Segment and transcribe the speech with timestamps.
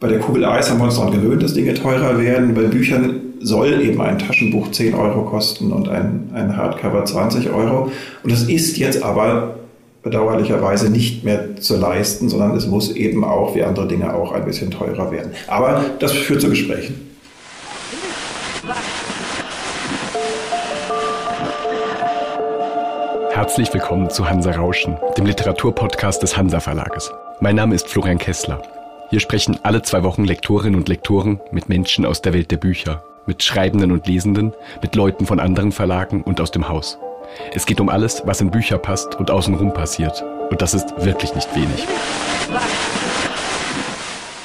[0.00, 2.54] Bei der Kugel Eis haben wir uns daran gewöhnt, dass Dinge teurer werden.
[2.54, 7.92] Bei Büchern soll eben ein Taschenbuch 10 Euro kosten und ein, ein Hardcover 20 Euro.
[8.22, 9.56] Und das ist jetzt aber
[10.02, 14.46] bedauerlicherweise nicht mehr zu leisten, sondern es muss eben auch, wie andere Dinge auch, ein
[14.46, 15.32] bisschen teurer werden.
[15.48, 16.94] Aber das führt zu Gesprächen.
[23.32, 27.12] Herzlich willkommen zu Hansa Rauschen, dem Literaturpodcast des Hansa Verlages.
[27.40, 28.62] Mein Name ist Florian Kessler.
[29.10, 33.02] Hier sprechen alle zwei Wochen Lektorinnen und Lektoren mit Menschen aus der Welt der Bücher,
[33.26, 34.52] mit Schreibenden und Lesenden,
[34.82, 36.96] mit Leuten von anderen Verlagen und aus dem Haus.
[37.52, 40.22] Es geht um alles, was in Bücher passt und außenrum passiert.
[40.50, 41.88] Und das ist wirklich nicht wenig.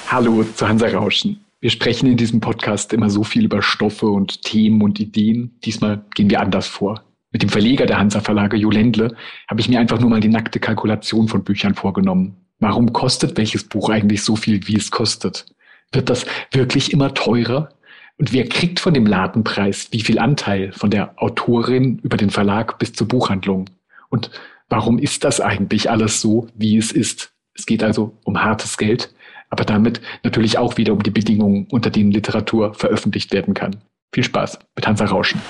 [0.07, 1.45] Hallo zu Hansa Rauschen.
[1.61, 5.59] Wir sprechen in diesem Podcast immer so viel über Stoffe und Themen und Ideen.
[5.63, 7.03] Diesmal gehen wir anders vor.
[7.31, 9.15] Mit dem Verleger der Hansa Verlage, Jo Ländle,
[9.47, 12.44] habe ich mir einfach nur mal die nackte Kalkulation von Büchern vorgenommen.
[12.59, 15.45] Warum kostet welches Buch eigentlich so viel, wie es kostet?
[15.91, 17.69] Wird das wirklich immer teurer?
[18.17, 22.79] Und wer kriegt von dem Ladenpreis wie viel Anteil von der Autorin über den Verlag
[22.79, 23.69] bis zur Buchhandlung?
[24.09, 24.31] Und
[24.69, 27.33] warum ist das eigentlich alles so, wie es ist?
[27.53, 29.13] Es geht also um hartes Geld,
[29.49, 33.77] aber damit natürlich auch wieder um die Bedingungen, unter denen Literatur veröffentlicht werden kann.
[34.13, 35.41] Viel Spaß mit Hansa Rauschen.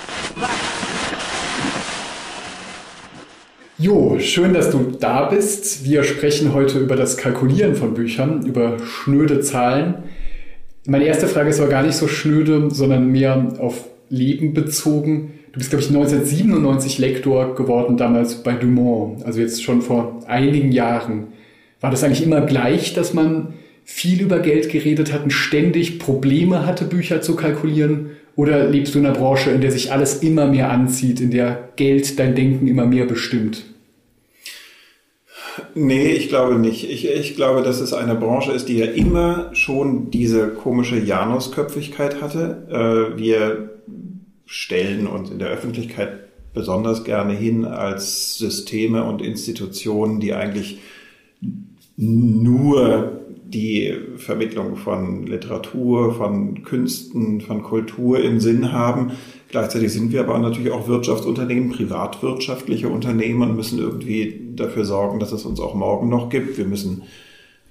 [3.77, 5.83] Jo, schön, dass du da bist.
[5.83, 9.95] Wir sprechen heute über das Kalkulieren von Büchern, über schnöde Zahlen.
[10.87, 15.33] Meine erste Frage ist aber gar nicht so schnöde, sondern mehr auf Leben bezogen.
[15.51, 20.71] Du bist, glaube ich, 1997 Lektor geworden, damals bei Dumont, also jetzt schon vor einigen
[20.71, 21.27] Jahren.
[21.81, 26.65] War das eigentlich immer gleich, dass man viel über Geld geredet hat und ständig Probleme
[26.65, 28.11] hatte, Bücher zu kalkulieren?
[28.35, 31.69] Oder lebst du in einer Branche, in der sich alles immer mehr anzieht, in der
[31.75, 33.63] Geld dein Denken immer mehr bestimmt?
[35.73, 36.89] Nee, ich glaube nicht.
[36.89, 42.21] Ich, ich glaube, dass es eine Branche ist, die ja immer schon diese komische Janusköpfigkeit
[42.21, 43.13] hatte.
[43.15, 43.69] Äh, wir
[44.45, 46.19] stellen uns in der Öffentlichkeit
[46.53, 50.79] besonders gerne hin als Systeme und Institutionen, die eigentlich
[51.97, 53.24] nur
[53.55, 59.13] die Vermittlung von Literatur, von Künsten, von Kultur im Sinn haben.
[59.49, 65.31] Gleichzeitig sind wir aber natürlich auch Wirtschaftsunternehmen, privatwirtschaftliche Unternehmen und müssen irgendwie dafür sorgen, dass
[65.31, 66.57] es uns auch morgen noch gibt.
[66.57, 67.03] Wir müssen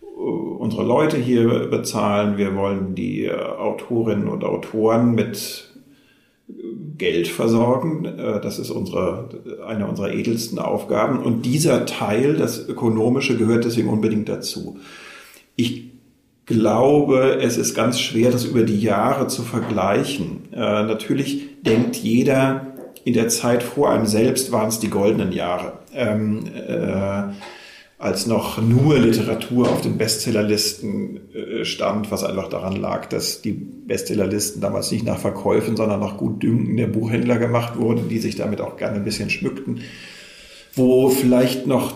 [0.01, 2.39] äh, unsere Leute hier bezahlen.
[2.39, 5.71] Wir wollen die äh, Autorinnen und Autoren mit
[6.97, 8.07] Geld versorgen.
[8.07, 9.29] Äh, das ist unsere,
[9.67, 11.19] eine unserer edelsten Aufgaben.
[11.19, 14.79] Und dieser Teil, das Ökonomische, gehört deswegen unbedingt dazu.
[15.57, 15.91] Ich
[16.47, 20.53] glaube, es ist ganz schwer, das über die Jahre zu vergleichen.
[20.53, 25.75] Äh, natürlich denkt jeder, in der Zeit vor einem selbst waren es die goldenen Jahre.
[25.95, 27.33] Ähm, äh,
[27.99, 33.53] als noch nur Literatur auf den Bestsellerlisten äh, stand, was einfach daran lag, dass die
[33.53, 38.61] Bestsellerlisten damals nicht nach Verkäufen, sondern nach Gutdünken der Buchhändler gemacht wurden, die sich damit
[38.61, 39.81] auch gerne ein bisschen schmückten,
[40.75, 41.95] wo vielleicht noch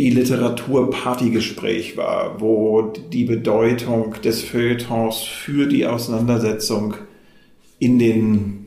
[0.00, 6.94] die Literatur Partygespräch war, wo die Bedeutung des Feuilletons für die Auseinandersetzung
[7.78, 8.64] in den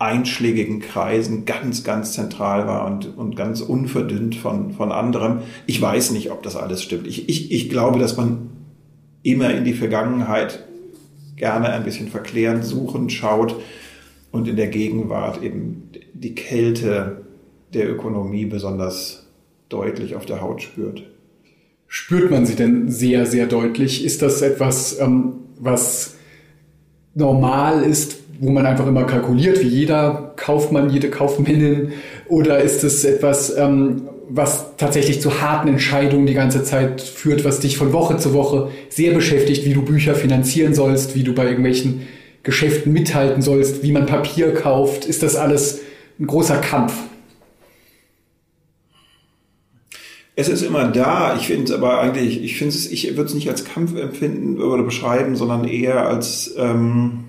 [0.00, 5.42] einschlägigen Kreisen ganz, ganz zentral war und, und ganz unverdünnt von, von anderem.
[5.68, 7.06] Ich weiß nicht, ob das alles stimmt.
[7.06, 8.50] Ich, ich, ich glaube, dass man
[9.22, 10.66] immer in die Vergangenheit
[11.36, 13.54] gerne ein bisschen verklärend suchend schaut
[14.32, 17.24] und in der Gegenwart eben die Kälte
[17.72, 19.29] der Ökonomie besonders
[19.70, 21.02] deutlich auf der Haut spürt.
[21.86, 24.04] Spürt man sie denn sehr, sehr deutlich?
[24.04, 26.16] Ist das etwas, ähm, was
[27.14, 31.92] normal ist, wo man einfach immer kalkuliert, wie jeder Kaufmann, jede Kaufmännin?
[32.28, 37.58] Oder ist es etwas, ähm, was tatsächlich zu harten Entscheidungen die ganze Zeit führt, was
[37.58, 41.46] dich von Woche zu Woche sehr beschäftigt, wie du Bücher finanzieren sollst, wie du bei
[41.46, 42.02] irgendwelchen
[42.44, 45.04] Geschäften mithalten sollst, wie man Papier kauft?
[45.04, 45.80] Ist das alles
[46.18, 46.94] ein großer Kampf?
[50.40, 51.36] Es ist immer da.
[51.36, 54.58] Ich finde es aber eigentlich, ich finde es, ich würde es nicht als Kampf empfinden
[54.58, 57.24] oder beschreiben, sondern eher als ähm,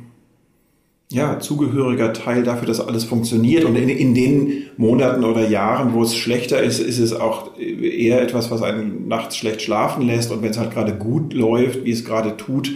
[1.11, 3.65] ja, zugehöriger Teil dafür, dass alles funktioniert.
[3.65, 8.21] Und in, in den Monaten oder Jahren, wo es schlechter ist, ist es auch eher
[8.21, 10.31] etwas, was einen nachts schlecht schlafen lässt.
[10.31, 12.71] Und wenn es halt gerade gut läuft, wie es gerade tut,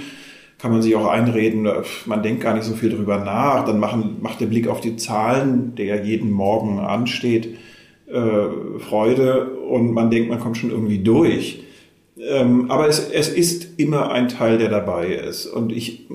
[0.58, 1.66] kann man sich auch einreden,
[2.08, 3.64] man denkt gar nicht so viel drüber nach.
[3.64, 7.56] Dann machen, macht der Blick auf die Zahlen, der jeden Morgen ansteht,
[8.16, 11.64] äh, Freude und man denkt, man kommt schon irgendwie durch.
[12.18, 15.46] Ähm, aber es, es ist immer ein Teil, der dabei ist.
[15.48, 16.08] Und ich,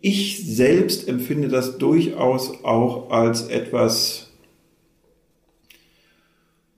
[0.00, 4.32] ich selbst empfinde das durchaus auch als etwas,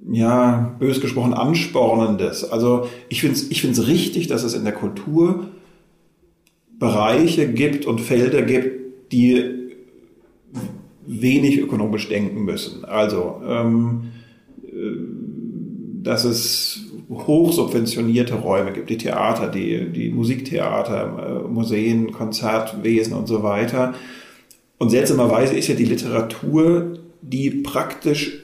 [0.06, 2.44] ja, bös gesprochen, anspornendes.
[2.44, 5.48] Also ich finde es ich find's richtig, dass es in der Kultur
[6.78, 9.62] Bereiche gibt und Felder gibt, die
[11.06, 12.84] wenig ökonomisch denken müssen.
[12.84, 14.21] Also, ähm, äh,
[16.02, 16.80] dass es
[17.10, 23.94] hochsubventionierte Räume gibt, die Theater, die, die Musiktheater, äh, Museen, Konzertwesen und so weiter.
[24.78, 28.42] Und seltsamerweise ist ja die Literatur, die praktisch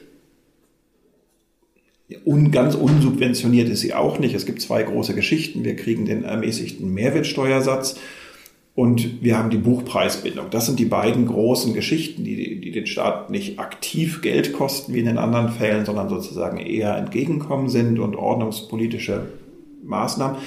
[2.25, 4.33] un, ganz unsubventioniert ist sie auch nicht.
[4.33, 5.63] Es gibt zwei große Geschichten.
[5.63, 7.97] Wir kriegen den ermäßigten Mehrwertsteuersatz
[8.79, 10.45] und wir haben die Buchpreisbindung.
[10.51, 14.99] Das sind die beiden großen Geschichten, die, die den Staat nicht aktiv Geld kosten wie
[14.99, 19.23] in den anderen Fällen, sondern sozusagen eher entgegenkommen sind und ordnungspolitische
[19.83, 20.37] Maßnahmen.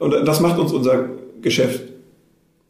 [0.00, 1.10] Und das macht uns unser
[1.42, 1.84] Geschäft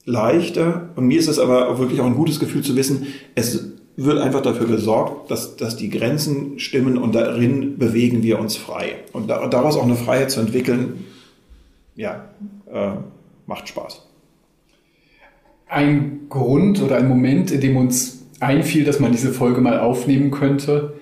[0.05, 0.91] leichter.
[0.97, 3.65] Und mir ist es aber wirklich auch ein gutes Gefühl zu wissen, es
[3.97, 8.97] wird einfach dafür gesorgt, dass, dass die Grenzen stimmen und darin bewegen wir uns frei.
[9.15, 11.07] Und daraus auch eine Freiheit zu entwickeln,
[11.97, 12.29] ja,
[12.71, 12.91] äh,
[13.47, 14.04] macht Spaß
[15.75, 20.31] ein Grund oder ein Moment, in dem uns einfiel, dass man diese Folge mal aufnehmen
[20.31, 20.95] könnte,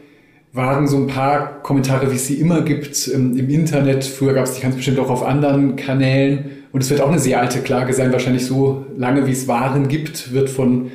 [0.52, 4.04] waren so ein paar Kommentare, wie es sie immer gibt im, im Internet.
[4.04, 6.50] Früher gab es die ganz bestimmt auch auf anderen Kanälen.
[6.72, 9.88] Und es wird auch eine sehr alte Klage sein, wahrscheinlich so lange, wie es Waren
[9.88, 10.90] gibt, wird von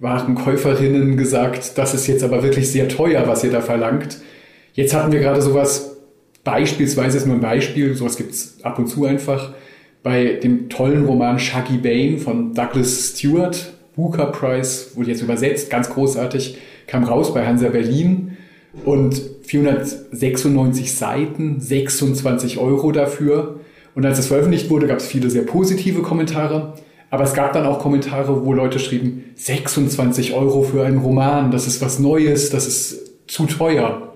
[0.00, 4.18] Warenkäuferinnen gesagt, das ist jetzt aber wirklich sehr teuer, was ihr da verlangt.
[4.74, 5.96] Jetzt hatten wir gerade sowas,
[6.44, 9.54] beispielsweise ist nur ein Beispiel, sowas gibt es ab und zu einfach,
[10.02, 15.90] bei dem tollen Roman Shaggy Bane von Douglas Stewart, Booker Prize, wurde jetzt übersetzt, ganz
[15.90, 18.36] großartig, kam raus bei Hansa Berlin
[18.84, 23.60] und 496 Seiten, 26 Euro dafür.
[23.94, 26.74] Und als es veröffentlicht wurde, gab es viele sehr positive Kommentare.
[27.10, 31.66] Aber es gab dann auch Kommentare, wo Leute schrieben, 26 Euro für einen Roman, das
[31.66, 34.07] ist was Neues, das ist zu teuer.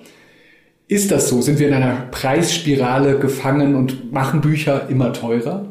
[0.92, 1.40] Ist das so?
[1.40, 5.64] Sind wir in einer Preisspirale gefangen und machen Bücher immer teurer?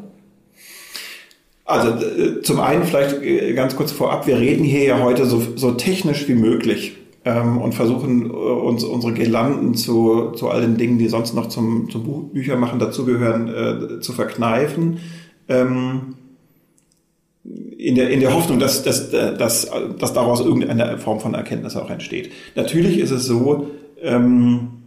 [1.64, 5.40] Also äh, zum einen vielleicht äh, ganz kurz vorab, wir reden hier ja heute so,
[5.54, 10.76] so technisch wie möglich ähm, und versuchen äh, uns unsere Girlanden zu, zu all den
[10.76, 14.98] Dingen, die sonst noch zum, zum Buchbüchermachen dazugehören, äh, zu verkneifen.
[15.48, 16.16] Ähm,
[17.78, 19.70] in der, in der Hoffnung, dass, dass, dass,
[20.00, 22.32] dass daraus irgendeine Form von Erkenntnis auch entsteht.
[22.56, 23.68] Natürlich ist es so,
[24.02, 24.81] ähm,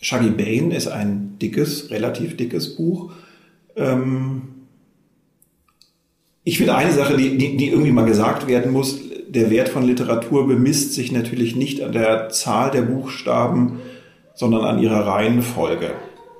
[0.00, 3.12] Shaggy Bane ist ein dickes, relativ dickes Buch.
[3.76, 4.42] Ähm,
[6.44, 9.84] ich finde eine Sache, die, die, die irgendwie mal gesagt werden muss, der Wert von
[9.84, 13.80] Literatur bemisst sich natürlich nicht an der Zahl der Buchstaben,
[14.34, 15.90] sondern an ihrer Reihenfolge.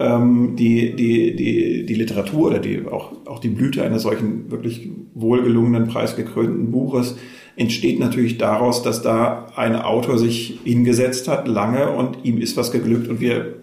[0.00, 4.88] Ähm, die, die, die, die Literatur oder die, auch, auch die Blüte eines solchen wirklich
[5.14, 7.16] wohlgelungenen, preisgekrönten Buches
[7.58, 12.70] entsteht natürlich daraus, dass da ein Autor sich hingesetzt hat, lange, und ihm ist was
[12.70, 13.56] geglückt und wir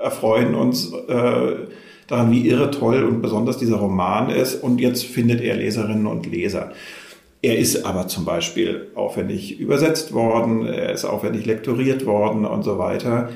[0.00, 1.66] erfreuen uns äh,
[2.06, 4.62] daran, wie irre toll und besonders dieser Roman ist.
[4.62, 6.72] Und jetzt findet er Leserinnen und Leser.
[7.42, 12.78] Er ist aber zum Beispiel aufwendig übersetzt worden, er ist aufwendig lektoriert worden und so
[12.78, 13.30] weiter.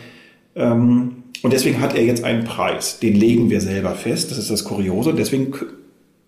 [0.54, 3.00] Ähm, und deswegen hat er jetzt einen Preis.
[3.00, 4.30] Den legen wir selber fest.
[4.30, 5.12] Das ist das Kuriose.
[5.12, 5.52] Deswegen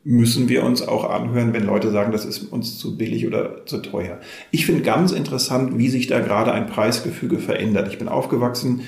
[0.04, 3.78] müssen wir uns auch anhören, wenn Leute sagen, das ist uns zu billig oder zu
[3.78, 4.20] teuer.
[4.50, 7.88] Ich finde ganz interessant, wie sich da gerade ein Preisgefüge verändert.
[7.88, 8.82] Ich bin aufgewachsen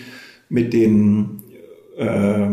[0.49, 1.43] mit den
[1.97, 2.49] äh,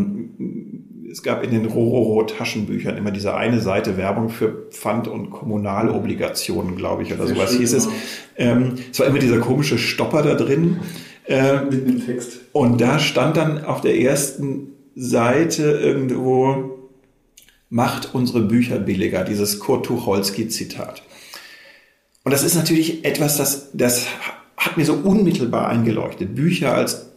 [1.09, 7.03] es gab in den Rororo-Taschenbüchern immer diese eine Seite Werbung für Pfand- und Kommunalobligationen, glaube
[7.03, 7.83] ich, oder Sehr sowas schön, hieß genau.
[7.85, 7.91] es.
[8.35, 10.77] Ähm, es war immer dieser komische Stopper da drin.
[11.25, 12.41] Äh, Mit dem Text.
[12.51, 16.76] Und da stand dann auf der ersten Seite irgendwo,
[17.69, 21.03] macht unsere Bücher billiger, dieses Kurt Tucholsky-Zitat.
[22.23, 24.07] Und das ist natürlich etwas, das, das
[24.57, 26.35] hat mir so unmittelbar eingeleuchtet.
[26.35, 27.07] Bücher als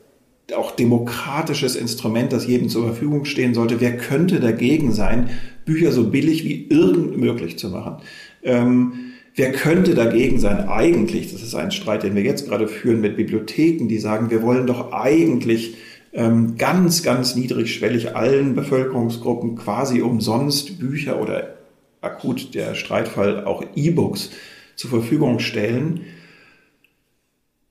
[0.55, 3.81] auch demokratisches Instrument, das jedem zur Verfügung stehen sollte.
[3.81, 5.31] Wer könnte dagegen sein,
[5.65, 8.03] Bücher so billig wie irgend möglich zu machen?
[8.43, 8.93] Ähm,
[9.37, 10.69] wer könnte dagegen sein?
[10.69, 14.43] Eigentlich, das ist ein Streit, den wir jetzt gerade führen mit Bibliotheken, die sagen, wir
[14.43, 15.77] wollen doch eigentlich
[16.13, 21.55] ähm, ganz, ganz niedrigschwellig allen Bevölkerungsgruppen quasi umsonst Bücher oder
[22.01, 24.31] akut der Streitfall auch E-Books
[24.77, 26.01] zur Verfügung stellen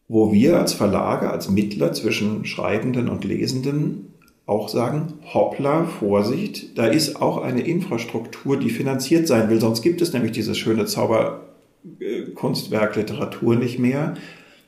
[0.10, 4.12] wo wir als Verlage, als Mittler zwischen Schreibenden und Lesenden
[4.48, 10.02] auch sagen, hoppla, Vorsicht, da ist auch eine Infrastruktur, die finanziert sein will, sonst gibt
[10.02, 14.16] es nämlich dieses schöne Zauberkunstwerk Literatur nicht mehr.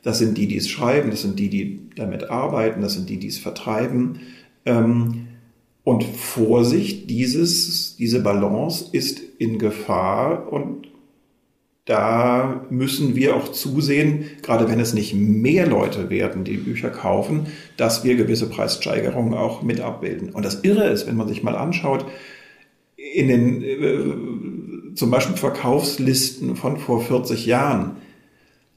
[0.04, 3.18] Das sind die, die es schreiben, das sind die, die damit arbeiten, das sind die,
[3.18, 4.20] die es vertreiben.
[4.66, 5.28] Ähm,
[5.84, 10.88] und Vorsicht, dieses, diese Balance ist in Gefahr und
[11.86, 17.48] da müssen wir auch zusehen, gerade wenn es nicht mehr Leute werden, die Bücher kaufen,
[17.76, 20.30] dass wir gewisse Preissteigerungen auch mit abbilden.
[20.30, 22.06] Und das Irre ist, wenn man sich mal anschaut,
[22.96, 27.98] in den äh, zum Beispiel Verkaufslisten von vor 40 Jahren.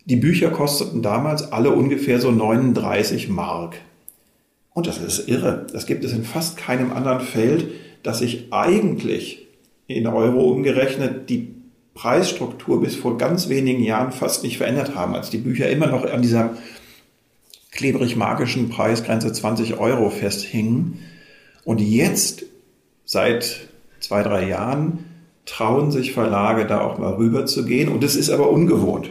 [0.07, 3.77] Die Bücher kosteten damals alle ungefähr so 39 Mark.
[4.75, 5.67] Und das ist irre.
[5.73, 7.69] Das gibt es in fast keinem anderen Feld,
[8.03, 9.47] dass sich eigentlich
[9.87, 11.55] in Euro umgerechnet die
[11.95, 16.05] Preisstruktur bis vor ganz wenigen Jahren fast nicht verändert haben, als die Bücher immer noch
[16.05, 16.57] an dieser
[17.71, 20.99] klebrig magischen Preisgrenze 20 Euro festhingen.
[21.65, 22.45] Und jetzt,
[23.05, 23.69] seit
[24.01, 25.05] zwei, drei Jahren,
[25.47, 27.89] trauen sich Verlage da auch mal rüber zu gehen.
[27.89, 29.11] Und das ist aber ungewohnt.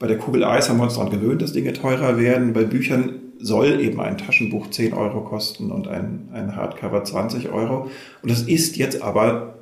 [0.00, 2.54] Bei der Kugel Eis haben wir uns daran gewöhnt, dass Dinge teurer werden.
[2.54, 7.90] Bei Büchern soll eben ein Taschenbuch 10 Euro kosten und ein, ein Hardcover 20 Euro.
[8.22, 9.58] Und das ist jetzt aber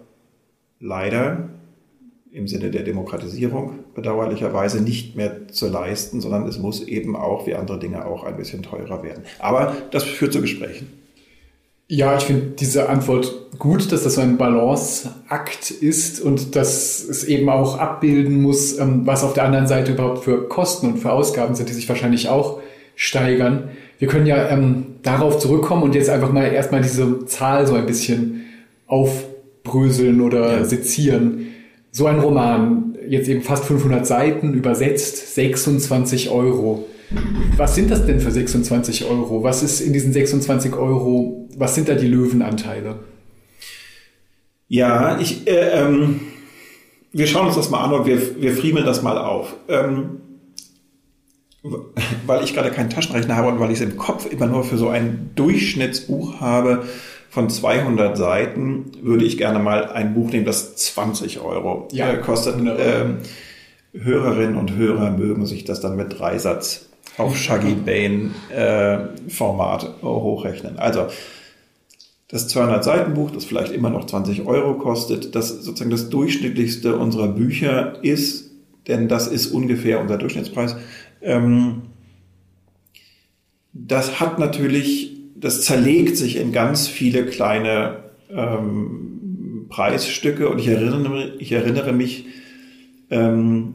[0.79, 1.49] leider
[2.31, 7.57] im Sinne der Demokratisierung bedauerlicherweise nicht mehr zu leisten, sondern es muss eben auch, wie
[7.57, 9.25] andere Dinge auch, ein bisschen teurer werden.
[9.41, 10.87] Aber das führt zu Gesprächen.
[11.91, 17.25] Ja, ich finde diese Antwort gut, dass das so ein Balanceakt ist und dass es
[17.25, 21.13] eben auch abbilden muss, ähm, was auf der anderen Seite überhaupt für Kosten und für
[21.13, 22.61] Ausgaben sind, die sich wahrscheinlich auch
[22.95, 23.71] steigern.
[23.99, 27.87] Wir können ja ähm, darauf zurückkommen und jetzt einfach mal erstmal diese Zahl so ein
[27.87, 28.45] bisschen
[28.87, 30.65] aufbröseln oder ja.
[30.65, 31.47] sezieren.
[31.91, 36.85] So ein Roman, jetzt eben fast 500 Seiten, übersetzt 26 Euro.
[37.57, 39.43] Was sind das denn für 26 Euro?
[39.43, 43.01] Was ist in diesen 26 Euro, was sind da die Löwenanteile?
[44.69, 46.21] Ja, ich, äh, ähm,
[47.13, 49.57] wir schauen uns das mal an und wir, wir friemeln das mal auf.
[49.69, 50.21] Ähm,
[52.27, 54.77] weil ich gerade keinen Taschenrechner habe und weil ich es im Kopf immer nur für
[54.77, 56.85] so ein Durchschnittsbuch habe,
[57.31, 62.19] von 200 Seiten würde ich gerne mal ein Buch nehmen, das 20 Euro ja, äh,
[62.19, 62.57] kostet.
[62.59, 63.19] Ähm,
[63.93, 66.89] Hörerinnen und Hörer mögen sich das dann mit Dreisatz
[67.19, 70.79] auf Shaggy Bane äh, Format hochrechnen.
[70.79, 71.07] Also
[72.29, 76.97] das 200 Seiten Buch, das vielleicht immer noch 20 Euro kostet, das sozusagen das durchschnittlichste
[76.97, 78.51] unserer Bücher ist,
[78.87, 80.77] denn das ist ungefähr unser Durchschnittspreis.
[81.23, 81.83] Ähm,
[83.73, 91.35] das hat natürlich das zerlegt sich in ganz viele kleine ähm, Preisstücke und ich erinnere,
[91.39, 92.27] ich erinnere mich,
[93.11, 93.75] ähm,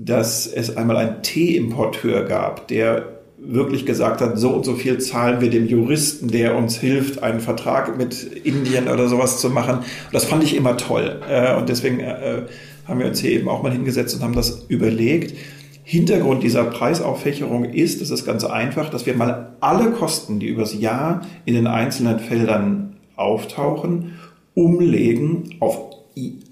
[0.00, 5.40] dass es einmal einen Teeimporteur gab, der wirklich gesagt hat, so und so viel zahlen
[5.40, 9.80] wir dem Juristen, der uns hilft, einen Vertrag mit Indien oder sowas zu machen.
[10.12, 11.20] Das fand ich immer toll.
[11.28, 12.42] Äh, und deswegen äh,
[12.86, 15.36] haben wir uns hier eben auch mal hingesetzt und haben das überlegt.
[15.82, 20.78] Hintergrund dieser Preisaufächerung ist, das ist ganz einfach, dass wir mal alle Kosten, die übers
[20.78, 24.18] Jahr in den einzelnen Feldern auftauchen,
[24.54, 25.88] umlegen auf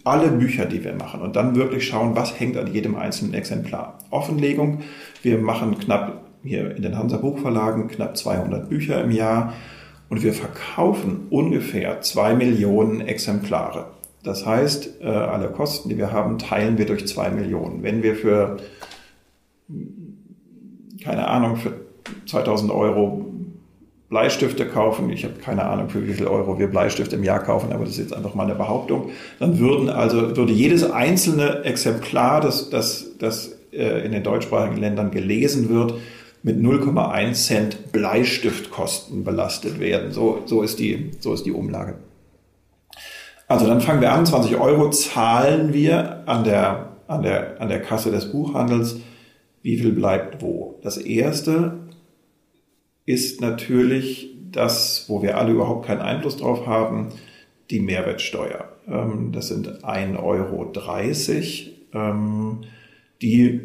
[0.07, 3.99] alle Bücher, die wir machen und dann wirklich schauen, was hängt an jedem einzelnen Exemplar.
[4.11, 4.83] Offenlegung,
[5.23, 9.53] wir machen knapp hier in den Hansa Buchverlagen knapp 200 Bücher im Jahr
[10.09, 13.87] und wir verkaufen ungefähr zwei Millionen Exemplare.
[14.23, 17.83] Das heißt, äh, alle Kosten, die wir haben, teilen wir durch zwei Millionen.
[17.83, 18.59] Wenn wir für
[21.03, 21.73] keine Ahnung, für
[22.27, 23.27] 2000 Euro
[24.09, 27.73] Bleistifte kaufen, ich habe keine Ahnung, für wie viel Euro wir Bleistifte im Jahr kaufen,
[27.73, 29.11] aber das ist jetzt einfach mal eine Behauptung,
[29.41, 35.11] dann würden also, würde jedes einzelne Exemplar, das, das, das äh, in den deutschsprachigen Ländern
[35.11, 35.95] gelesen wird,
[36.45, 40.13] mit 0,1 Cent Bleistiftkosten belastet werden.
[40.13, 41.97] So, so, ist die, so ist die Umlage.
[43.49, 47.83] Also dann fangen wir an, 20 Euro zahlen wir an der, an der, an der
[47.83, 49.01] Kasse des Buchhandels
[49.63, 50.79] wie viel bleibt wo.
[50.85, 51.86] Das erste
[53.07, 57.09] ist natürlich das, wo wir alle überhaupt keinen Einfluss drauf haben,
[57.71, 58.69] die Mehrwertsteuer.
[58.89, 60.73] Ähm, das sind 1,30 Euro.
[61.95, 62.65] Ähm,
[63.23, 63.61] die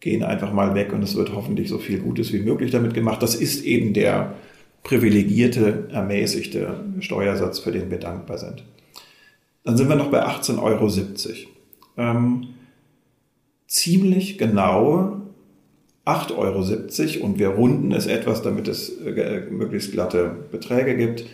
[0.00, 3.22] gehen einfach mal weg und es wird hoffentlich so viel Gutes wie möglich damit gemacht.
[3.22, 4.34] Das ist eben der
[4.84, 8.64] privilegierte, ermäßigte Steuersatz, für den wir dankbar sind.
[9.64, 10.88] Dann sind wir noch bei 18,70 Euro.
[11.96, 12.48] Ähm,
[13.66, 15.20] ziemlich genau
[16.08, 21.26] 8,70 Euro und wir runden es etwas, damit es äh, möglichst glatte Beträge gibt,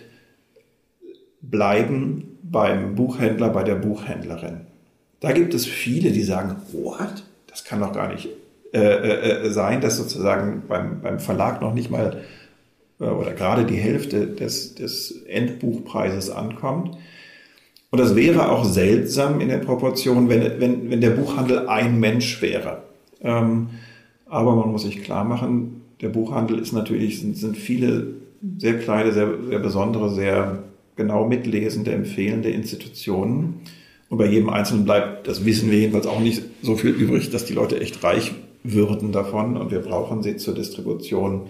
[1.41, 4.63] bleiben beim Buchhändler, bei der Buchhändlerin.
[5.21, 7.23] Da gibt es viele, die sagen, what?
[7.47, 8.29] Das kann doch gar nicht
[8.73, 12.23] äh, äh, äh, sein, dass sozusagen beim, beim Verlag noch nicht mal
[12.99, 16.97] äh, oder gerade die Hälfte des, des Endbuchpreises ankommt.
[17.91, 22.43] Und das wäre auch seltsam in den Proportionen, wenn, wenn, wenn der Buchhandel ein Mensch
[22.43, 22.83] wäre.
[23.23, 23.69] Ähm,
[24.35, 28.15] aber man muss sich klar machen, der Buchhandel ist natürlich, sind, sind viele
[28.59, 30.65] sehr kleine, sehr, sehr besondere, sehr
[30.97, 33.61] genau mitlesende, empfehlende Institutionen.
[34.09, 37.45] Und bei jedem Einzelnen bleibt, das wissen wir jedenfalls auch nicht so viel übrig, dass
[37.45, 38.33] die Leute echt reich
[38.65, 41.43] würden davon und wir brauchen sie zur Distribution.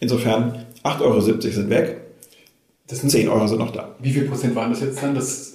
[0.00, 2.00] Insofern 8,70 Euro sind weg,
[2.88, 3.96] das sind 10 Euro sind noch da.
[4.00, 5.14] Wie viel Prozent waren das jetzt dann?
[5.14, 5.49] Das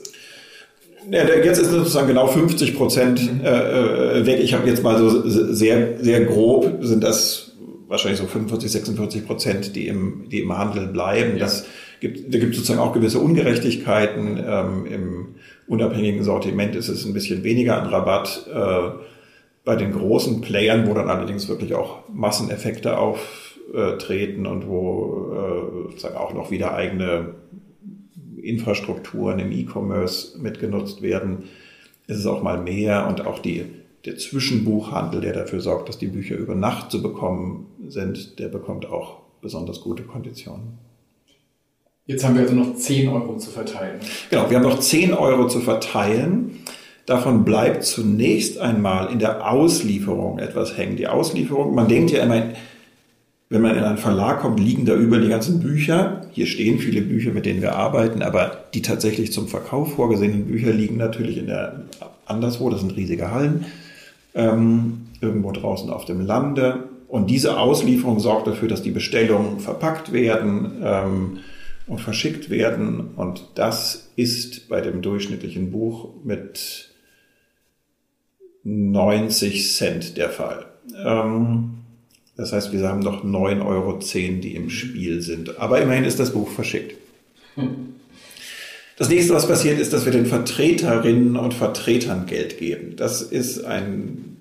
[1.12, 3.45] Ja, jetzt ist sozusagen genau 50 Prozent mhm.
[3.45, 4.39] äh, äh, weg.
[4.41, 7.51] Ich habe jetzt mal so sehr, sehr grob sind das
[7.88, 11.33] wahrscheinlich so 45, 46 Prozent, die im, die im Handel bleiben.
[11.33, 11.45] Ja.
[11.45, 11.65] Das
[12.00, 14.43] gibt, da gibt es sozusagen auch gewisse Ungerechtigkeiten.
[14.45, 15.35] Ähm, Im
[15.67, 18.47] unabhängigen Sortiment ist es ein bisschen weniger an Rabatt.
[18.53, 19.05] Äh,
[19.65, 26.15] bei den großen Playern, wo dann allerdings wirklich auch Masseneffekte auftreten und wo äh, sozusagen
[26.15, 27.33] auch noch wieder eigene
[28.48, 31.44] Infrastrukturen im E-Commerce mitgenutzt werden,
[32.08, 33.66] ist es auch mal mehr und auch die,
[34.06, 38.86] der Zwischenbuchhandel, der dafür sorgt, dass die Bücher über Nacht zu bekommen sind, der bekommt
[38.86, 40.78] auch besonders gute Konditionen.
[42.08, 44.00] Jetzt haben wir also noch 10 Euro zu verteilen.
[44.30, 46.60] Genau, wir haben noch 10 Euro zu verteilen.
[47.08, 50.98] Davon bleibt zunächst einmal in der Auslieferung etwas hängen.
[50.98, 52.54] Die Auslieferung, man denkt ja immer,
[53.50, 56.22] wenn man in einen Verlag kommt, liegen da über die ganzen Bücher.
[56.32, 60.72] Hier stehen viele Bücher, mit denen wir arbeiten, aber die tatsächlich zum Verkauf vorgesehenen Bücher
[60.72, 61.84] liegen natürlich in der
[62.25, 62.70] anderswo.
[62.70, 63.66] Das sind riesige Hallen
[64.34, 66.90] ähm, irgendwo draußen auf dem Lande.
[67.08, 71.38] Und diese Auslieferung sorgt dafür, dass die Bestellungen verpackt werden ähm,
[71.86, 73.12] und verschickt werden.
[73.16, 76.90] Und das ist bei dem durchschnittlichen Buch mit
[78.64, 80.66] 90 Cent der Fall.
[81.06, 81.85] Ähm,
[82.38, 84.00] das heißt, wir haben noch 9,10 Euro,
[84.42, 85.58] die im Spiel sind.
[85.60, 86.96] Aber immerhin ist das Buch verschickt.
[88.98, 92.96] Das nächste, was passiert, ist, dass wir den Vertreterinnen und Vertretern Geld geben.
[92.98, 94.38] Das ist ein,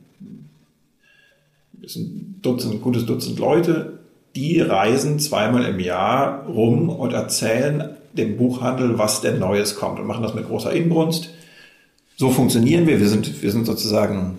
[1.82, 3.98] ist ein Dutzend, ein gutes Dutzend Leute,
[4.34, 10.06] die reisen zweimal im Jahr rum und erzählen dem Buchhandel, was denn Neues kommt und
[10.06, 11.30] machen das mit großer Inbrunst.
[12.16, 13.00] So funktionieren wir.
[13.00, 14.38] Wir sind, wir sind sozusagen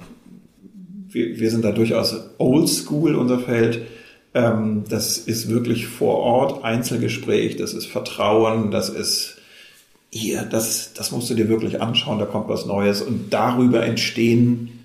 [1.16, 3.82] wir, wir sind da durchaus oldschool, unser Feld.
[4.34, 9.38] Ähm, das ist wirklich vor Ort Einzelgespräch, das ist Vertrauen, das ist
[10.12, 14.80] hier, das, das musst du dir wirklich anschauen, da kommt was Neues und darüber entstehen,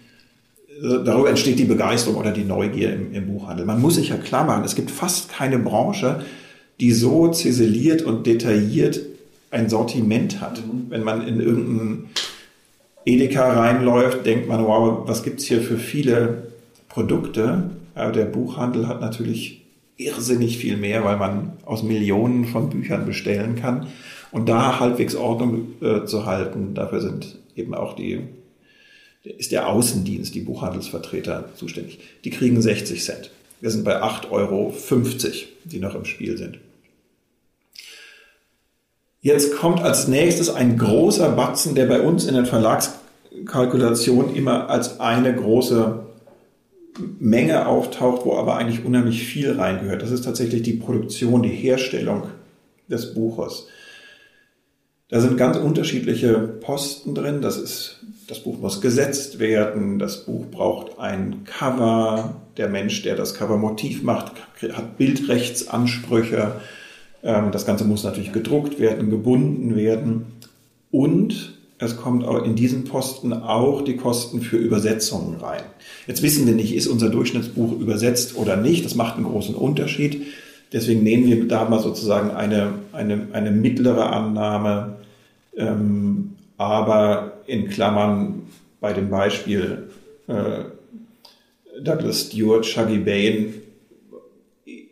[0.68, 3.66] äh, darüber entsteht die Begeisterung oder die Neugier im, im Buchhandel.
[3.66, 6.24] Man muss sich ja klar machen, es gibt fast keine Branche,
[6.78, 9.00] die so ziseliert und detailliert
[9.50, 10.58] ein Sortiment hat.
[10.58, 10.86] Mhm.
[10.90, 12.04] Wenn man in irgendein
[13.04, 16.52] Edeka reinläuft, denkt man, wow, was gibt's hier für viele
[16.88, 17.70] Produkte?
[17.94, 19.62] Aber der Buchhandel hat natürlich
[19.96, 23.88] irrsinnig viel mehr, weil man aus Millionen von Büchern bestellen kann.
[24.32, 28.20] Und da halbwegs Ordnung äh, zu halten, dafür sind eben auch die,
[29.24, 31.98] ist der Außendienst, die Buchhandelsvertreter zuständig.
[32.24, 33.30] Die kriegen 60 Cent.
[33.60, 34.72] Wir sind bei 8,50 Euro,
[35.64, 36.58] die noch im Spiel sind.
[39.22, 44.98] Jetzt kommt als nächstes ein großer Batzen, der bei uns in den Verlagskalkulationen immer als
[44.98, 46.06] eine große
[47.18, 50.02] Menge auftaucht, wo aber eigentlich unheimlich viel reingehört.
[50.02, 52.28] Das ist tatsächlich die Produktion, die Herstellung
[52.88, 53.66] des Buches.
[55.08, 57.42] Da sind ganz unterschiedliche Posten drin.
[57.42, 59.98] Das ist, das Buch muss gesetzt werden.
[59.98, 62.36] Das Buch braucht ein Cover.
[62.56, 64.32] Der Mensch, der das Covermotiv macht,
[64.72, 66.60] hat Bildrechtsansprüche.
[67.22, 70.26] Ähm, das Ganze muss natürlich gedruckt werden, gebunden werden.
[70.90, 75.62] Und es kommt auch in diesen Posten auch die Kosten für Übersetzungen rein.
[76.06, 78.84] Jetzt wissen wir nicht, ist unser Durchschnittsbuch übersetzt oder nicht.
[78.84, 80.26] Das macht einen großen Unterschied.
[80.72, 84.96] Deswegen nehmen wir da mal sozusagen eine, eine, eine mittlere Annahme,
[85.56, 88.42] ähm, aber in Klammern
[88.80, 89.90] bei dem Beispiel
[90.28, 90.64] äh,
[91.82, 93.54] Douglas Stewart, Shaggy Bain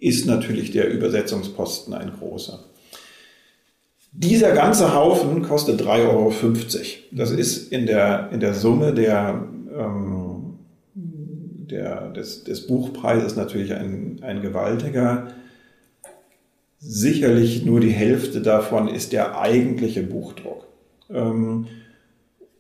[0.01, 2.65] ist natürlich der Übersetzungsposten ein großer.
[4.13, 6.33] Dieser ganze Haufen kostet 3,50 Euro.
[7.13, 10.59] Das ist in der, in der Summe der, ähm,
[10.95, 15.29] der, des, des Buchpreises natürlich ein, ein gewaltiger.
[16.79, 20.67] Sicherlich nur die Hälfte davon ist der eigentliche Buchdruck.
[21.11, 21.67] Ähm,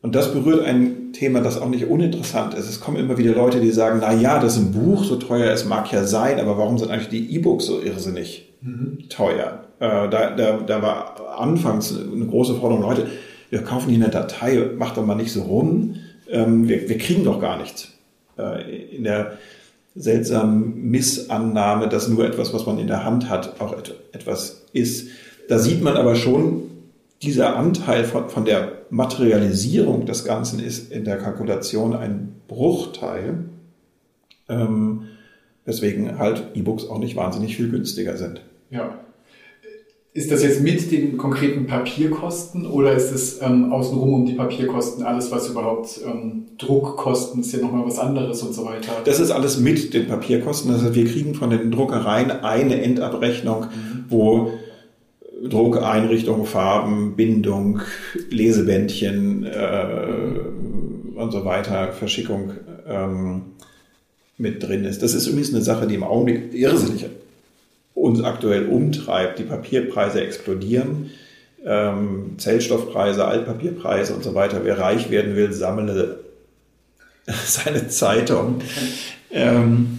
[0.09, 2.66] und das berührt ein Thema, das auch nicht uninteressant ist.
[2.66, 5.53] Es kommen immer wieder Leute, die sagen, na ja, das ist ein Buch, so teuer
[5.53, 9.11] es mag ja sein, aber warum sind eigentlich die E-Books so irrsinnig mhm.
[9.11, 9.64] teuer?
[9.81, 13.09] Äh, da, da, da war anfangs eine große Forderung, Leute,
[13.51, 15.97] wir kaufen hier eine Datei, macht doch mal nicht so rum,
[16.31, 17.88] ähm, wir, wir kriegen doch gar nichts.
[18.38, 19.33] Äh, in der
[19.94, 25.09] seltsamen Missannahme, dass nur etwas, was man in der Hand hat, auch et etwas ist.
[25.51, 26.62] Da sieht man aber schon,
[27.21, 33.44] dieser Anteil von, von der Materialisierung des Ganzen ist in der Kalkulation ein Bruchteil,
[34.48, 35.03] ähm,
[35.64, 38.40] weswegen halt E-Books auch nicht wahnsinnig viel günstiger sind.
[38.70, 38.98] Ja.
[40.14, 45.05] Ist das jetzt mit den konkreten Papierkosten oder ist es ähm, außenrum um die Papierkosten
[45.05, 48.90] alles, was überhaupt ähm, Druckkosten ist ja nochmal was anderes und so weiter?
[49.05, 50.72] Das ist alles mit den Papierkosten.
[50.72, 54.05] Also wir kriegen von den Druckereien eine Endabrechnung, mhm.
[54.09, 54.51] wo
[55.42, 57.81] Druck, Einrichtung, Farben, Bindung,
[58.31, 62.53] Lesebändchen äh, und so weiter, Verschickung
[62.88, 63.42] ähm,
[64.37, 65.03] mit drin ist.
[65.03, 67.07] Das ist übrigens eine Sache, die im Augenblick irrsinnig
[67.94, 69.38] uns aktuell umtreibt.
[69.38, 71.11] Die Papierpreise explodieren,
[71.64, 74.61] ähm, Zellstoffpreise, Altpapierpreise und so weiter.
[74.64, 76.20] Wer reich werden will, sammle
[77.44, 78.61] seine Zeitung.
[79.31, 79.98] Ähm,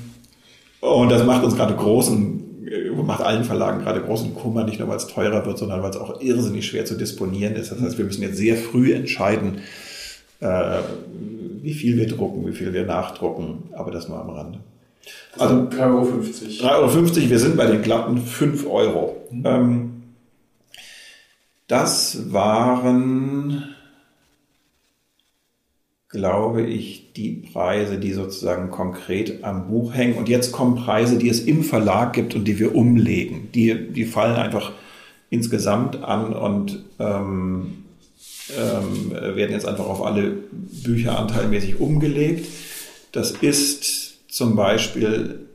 [0.80, 2.49] und das macht uns gerade großen
[3.04, 5.98] macht allen Verlagen gerade großen Kummer, nicht nur weil es teurer wird, sondern weil es
[5.98, 7.72] auch irrsinnig schwer zu disponieren ist.
[7.72, 9.60] Das heißt, wir müssen jetzt sehr früh entscheiden,
[10.40, 10.80] äh,
[11.62, 14.60] wie viel wir drucken, wie viel wir nachdrucken, aber das nur am Rande.
[15.38, 16.88] Also 3,50 Euro.
[16.88, 19.28] 3,50 Euro, wir sind bei den glatten 5 Euro.
[19.32, 19.46] Mhm.
[19.46, 20.04] Ähm,
[21.68, 23.76] das waren
[26.10, 30.16] glaube ich, die Preise, die sozusagen konkret am Buch hängen.
[30.16, 33.50] Und jetzt kommen Preise, die es im Verlag gibt und die wir umlegen.
[33.54, 34.72] Die, die fallen einfach
[35.30, 37.84] insgesamt an und ähm,
[38.58, 42.48] ähm, werden jetzt einfach auf alle Bücher anteilmäßig umgelegt.
[43.12, 45.48] Das ist zum Beispiel,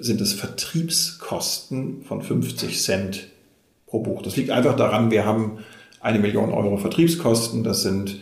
[0.00, 3.28] sind es Vertriebskosten von 50 Cent
[3.86, 4.22] pro Buch.
[4.22, 5.58] Das liegt einfach daran, wir haben
[6.00, 7.62] eine Million Euro Vertriebskosten.
[7.62, 8.20] Das sind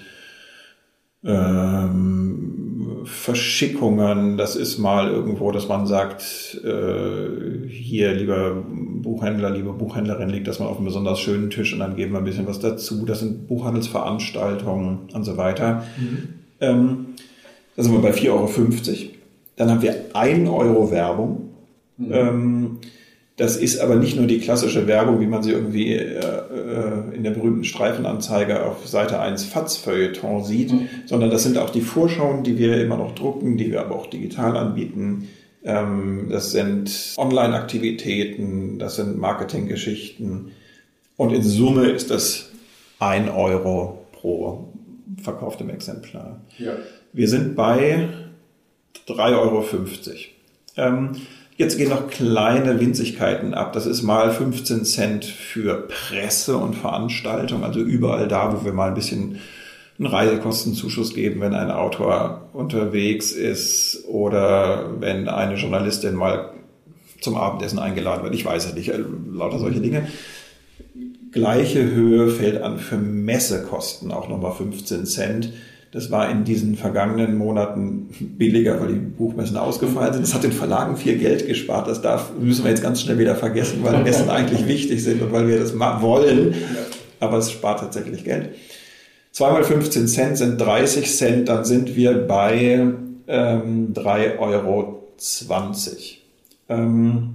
[1.24, 10.30] ähm, Verschickungen, das ist mal irgendwo, dass man sagt, äh, hier, lieber Buchhändler, liebe Buchhändlerin,
[10.30, 12.60] legt das mal auf einen besonders schönen Tisch und dann geben wir ein bisschen was
[12.60, 13.04] dazu.
[13.04, 15.84] Das sind Buchhandelsveranstaltungen und so weiter.
[15.98, 16.28] Mhm.
[16.60, 17.06] Ähm,
[17.76, 18.48] da sind wir bei 4,50 Euro.
[19.56, 21.50] Dann haben wir 1 Euro Werbung.
[21.96, 22.12] Mhm.
[22.12, 22.78] Ähm,
[23.36, 27.24] das ist aber nicht nur die klassische Werbung, wie man sie irgendwie äh, äh in
[27.24, 30.88] der berühmten Streifenanzeige auf Seite 1 FATS-Feuilleton sieht, mhm.
[31.06, 34.06] sondern das sind auch die Vorschauen, die wir immer noch drucken, die wir aber auch
[34.06, 35.28] digital anbieten.
[35.64, 40.52] Ähm, das sind Online-Aktivitäten, das sind Marketinggeschichten.
[41.16, 42.50] Und in Summe ist das
[42.98, 44.68] ein Euro pro
[45.22, 46.40] verkauftem Exemplar.
[46.58, 46.74] Ja.
[47.12, 48.08] Wir sind bei
[49.08, 49.64] 3,50 Euro.
[50.76, 51.12] Ähm,
[51.56, 53.72] Jetzt gehen noch kleine Winzigkeiten ab.
[53.72, 58.88] Das ist mal 15 Cent für Presse und Veranstaltung, also überall da, wo wir mal
[58.88, 59.38] ein bisschen
[59.98, 66.50] einen Reisekostenzuschuss geben, wenn ein Autor unterwegs ist oder wenn eine Journalistin mal
[67.20, 68.34] zum Abendessen eingeladen wird.
[68.34, 68.92] Ich weiß ja nicht,
[69.32, 70.08] lauter solche Dinge.
[71.30, 75.52] Gleiche Höhe fällt an für Messekosten, auch nochmal 15 Cent.
[75.94, 80.22] Das war in diesen vergangenen Monaten billiger, weil die Buchmessen ausgefallen sind.
[80.22, 81.86] Das hat den Verlagen viel Geld gespart.
[81.86, 85.30] Das darf, müssen wir jetzt ganz schnell wieder vergessen, weil Messen eigentlich wichtig sind und
[85.30, 86.52] weil wir das wollen.
[87.20, 88.56] Aber es spart tatsächlich Geld.
[89.30, 92.88] Zweimal 15 Cent sind 30 Cent, dann sind wir bei
[93.28, 95.12] ähm, 3,20 Euro.
[96.70, 97.34] Ähm,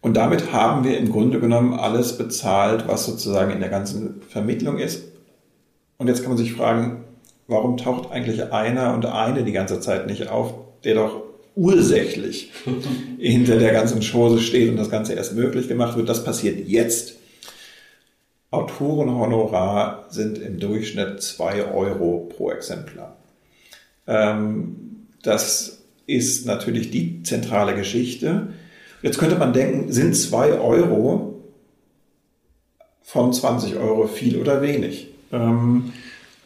[0.00, 4.78] und damit haben wir im Grunde genommen alles bezahlt, was sozusagen in der ganzen Vermittlung
[4.78, 5.04] ist.
[5.98, 6.99] Und jetzt kann man sich fragen,
[7.50, 11.22] warum taucht eigentlich einer und eine die ganze Zeit nicht auf, der doch
[11.56, 12.52] ursächlich
[13.18, 16.08] hinter der ganzen Chose steht und das Ganze erst möglich gemacht wird.
[16.08, 17.14] Das passiert jetzt.
[18.50, 23.16] Autorenhonorar sind im Durchschnitt zwei Euro pro Exemplar.
[24.06, 28.48] Ähm, das ist natürlich die zentrale Geschichte.
[29.02, 31.42] Jetzt könnte man denken, sind zwei Euro
[33.02, 35.08] von 20 Euro viel oder wenig?
[35.32, 35.92] Ähm,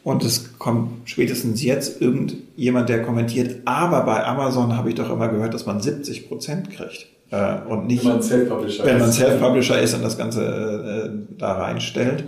[0.04, 5.28] und es kommt spätestens jetzt irgendjemand, der kommentiert, aber bei Amazon habe ich doch immer
[5.28, 7.06] gehört, dass man 70 Prozent kriegt.
[7.30, 11.52] Äh, und nicht, wenn man Self-Publisher wenn man Self-Publisher ist und das Ganze äh, da
[11.52, 12.24] reinstellt.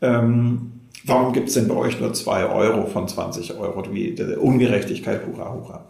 [0.00, 0.72] Ähm,
[1.04, 3.84] warum gibt es denn bei euch nur zwei Euro von 20 Euro?
[3.92, 5.88] Wie Ungerechtigkeit, hurra, hurra.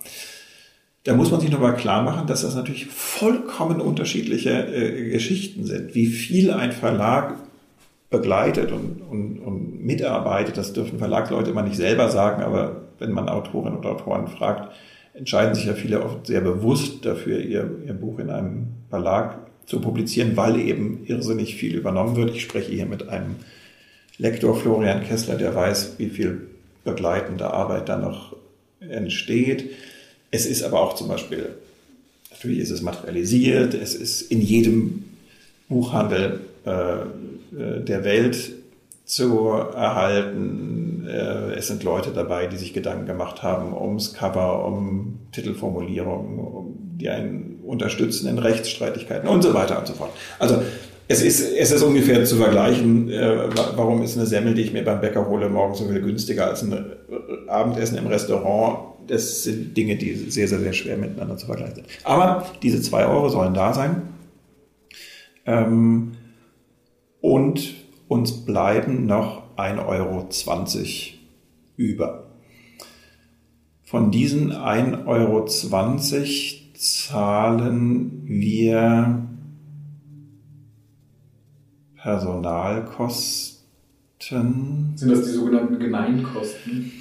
[1.05, 5.95] Da muss man sich nochmal klar machen, dass das natürlich vollkommen unterschiedliche äh, Geschichten sind.
[5.95, 7.35] Wie viel ein Verlag
[8.11, 10.57] begleitet und, und, und mitarbeitet.
[10.57, 14.75] Das dürfen Verlagsleute immer nicht selber sagen, aber wenn man Autorinnen und Autoren fragt,
[15.15, 19.81] entscheiden sich ja viele oft sehr bewusst dafür, ihr, ihr Buch in einem Verlag zu
[19.81, 22.31] publizieren, weil eben irrsinnig viel übernommen wird.
[22.35, 23.37] Ich spreche hier mit einem
[24.17, 26.49] Lektor Florian Kessler, der weiß, wie viel
[26.85, 28.35] begleitende Arbeit da noch
[28.81, 29.71] entsteht.
[30.31, 31.51] Es ist aber auch zum Beispiel,
[32.31, 35.05] natürlich ist es materialisiert, es ist in jedem
[35.69, 36.71] Buchhandel äh,
[37.51, 38.53] der Welt
[39.09, 41.07] zu erhalten.
[41.09, 46.77] Äh, es sind Leute dabei, die sich Gedanken gemacht haben ums Cover, um Titelformulierungen, um
[46.99, 50.11] die einen unterstützen in Rechtsstreitigkeiten und so weiter und so fort.
[50.39, 50.63] Also
[51.09, 54.85] es ist, es ist ungefähr zu vergleichen, äh, warum ist eine Semmel, die ich mir
[54.85, 56.85] beim Bäcker hole, morgens so viel günstiger als ein
[57.47, 58.81] Abendessen im Restaurant.
[59.07, 61.87] Das sind Dinge, die sehr, sehr, sehr schwer miteinander zu vergleichen sind.
[62.05, 64.03] Aber diese zwei Euro sollen da sein.
[65.47, 66.13] Ähm,
[67.21, 67.75] und
[68.09, 70.29] uns bleiben noch 1,20 Euro
[71.77, 72.25] über.
[73.85, 75.47] Von diesen 1,20 Euro
[76.75, 79.23] zahlen wir
[81.97, 84.93] Personalkosten.
[84.97, 86.93] Sind das die sogenannten Gemeinkosten?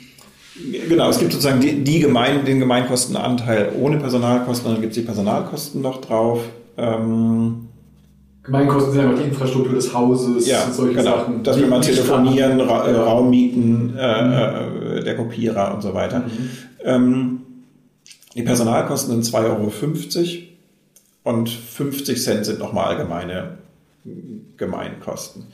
[0.90, 5.06] Genau, es gibt sozusagen die, die Gemein, den Gemeinkostenanteil ohne Personalkosten, dann gibt es die
[5.06, 6.42] Personalkosten noch drauf.
[6.78, 7.67] Ähm,
[8.48, 11.18] Gemeinkosten sind einfach die Infrastruktur des Hauses, ja, solche genau.
[11.18, 11.44] Sachen.
[11.44, 13.04] Dass wir mal telefonieren, Ra ja.
[13.04, 14.98] Raum mieten, äh, mhm.
[14.98, 16.20] Äh, der Kopierer und so weiter.
[16.20, 16.50] Mhm.
[16.84, 17.42] Ähm,
[18.36, 19.72] die Personalkosten sind 2,50 Euro
[21.24, 23.58] und 50 Cent sind nochmal allgemeine
[24.56, 25.48] Gemeinkosten.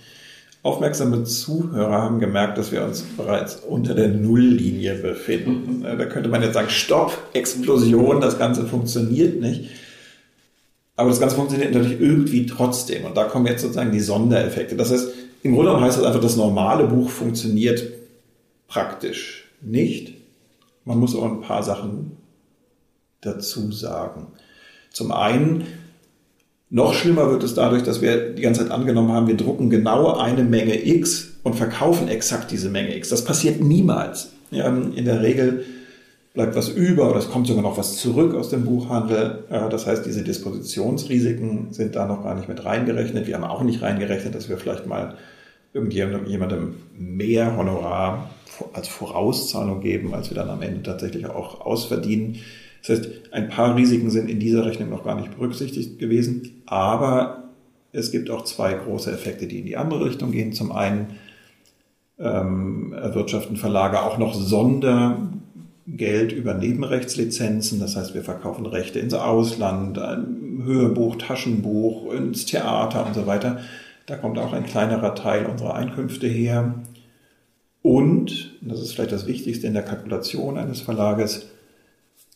[0.61, 5.83] Aufmerksame Zuhörer haben gemerkt, dass wir uns bereits unter der Nulllinie befinden.
[5.97, 9.71] Da könnte man jetzt sagen, Stopp, Explosion, das Ganze funktioniert nicht.
[11.03, 13.03] Aber das Ganze funktioniert natürlich irgendwie trotzdem.
[13.03, 14.77] Und da kommen jetzt sozusagen die Sondereffekte.
[14.77, 15.09] Das heißt,
[15.43, 17.83] im Grunde genommen heißt das einfach, das normale Buch funktioniert
[18.69, 20.13] praktisch nicht.
[20.85, 22.13] Man muss auch ein paar Sachen
[23.19, 24.27] dazu sagen.
[24.91, 25.65] Zum einen,
[26.69, 30.13] noch schlimmer wird es dadurch, dass wir die ganze Zeit angenommen haben, wir drucken genau
[30.13, 33.09] eine Menge X und verkaufen exakt diese Menge X.
[33.09, 34.31] Das passiert niemals.
[34.51, 35.65] in der Regel
[36.33, 39.45] bleibt was über oder es kommt sogar noch was zurück aus dem Buchhandel.
[39.49, 43.27] Das heißt, diese Dispositionsrisiken sind da noch gar nicht mit reingerechnet.
[43.27, 45.15] Wir haben auch nicht reingerechnet, dass wir vielleicht mal
[45.73, 48.31] irgendjemandem mehr Honorar
[48.73, 52.37] als Vorauszahlung geben, als wir dann am Ende tatsächlich auch ausverdienen.
[52.85, 57.49] Das heißt, ein paar Risiken sind in dieser Rechnung noch gar nicht berücksichtigt gewesen, aber
[57.91, 60.53] es gibt auch zwei große Effekte, die in die andere Richtung gehen.
[60.53, 61.19] Zum einen
[62.19, 64.33] ähm, erwirtschaften Verlage auch noch
[65.85, 67.79] Sondergeld über Nebenrechtslizenzen.
[67.79, 73.59] Das heißt, wir verkaufen Rechte ins Ausland, ein Hörbuch, Taschenbuch, ins Theater und so weiter.
[74.05, 76.75] Da kommt auch ein kleinerer Teil unserer Einkünfte her.
[77.81, 81.47] Und, das ist vielleicht das Wichtigste in der Kalkulation eines Verlages,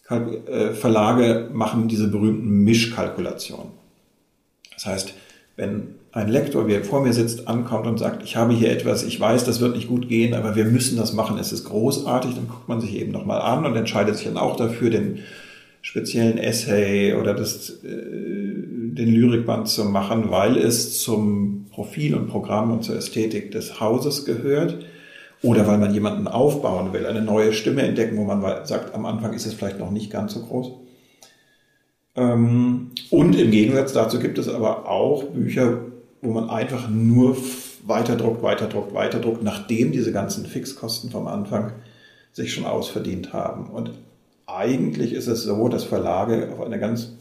[0.09, 3.71] äh, Verlage machen diese berühmten Mischkalkulationen.
[4.73, 5.13] Das heißt,
[5.55, 9.03] wenn ein Lektor, wie er vor mir sitzt, ankommt und sagt, ich habe hier etwas,
[9.03, 12.33] ich weiß, das wird nicht gut gehen, aber wir müssen das machen, es ist großartig,
[12.33, 15.19] dann guckt man sich eben nochmal an und entscheidet sich dann auch dafür, den
[15.83, 22.71] speziellen Essay oder das, äh, den Lyrikband zu machen, weil es zum Profil und Programm
[22.71, 24.79] und zur Ästhetik des Hauses gehört.
[25.43, 29.33] Oder weil man jemanden aufbauen will, eine neue Stimme entdecken, wo man sagt, am Anfang
[29.33, 30.71] ist es vielleicht noch nicht ganz so groß.
[32.15, 35.77] Ähm, und im Gegensatz dazu gibt es aber auch Bücher,
[36.21, 37.37] wo man einfach nur
[37.83, 41.71] weiterdruckt, weiterdruckt, weiterdruckt, nachdem diese ganzen Fixkosten vom Anfang
[42.33, 43.67] sich schon ausverdient haben.
[43.67, 43.91] Und
[44.45, 47.13] eigentlich ist es so, dass Verlage auf eine ganz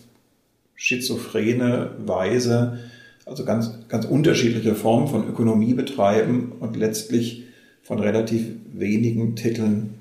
[0.75, 2.79] schizophrene Weise,
[3.25, 7.45] also ganz, ganz unterschiedliche Formen von Ökonomie betreiben und letztlich
[7.83, 9.95] von relativ wenigen Titeln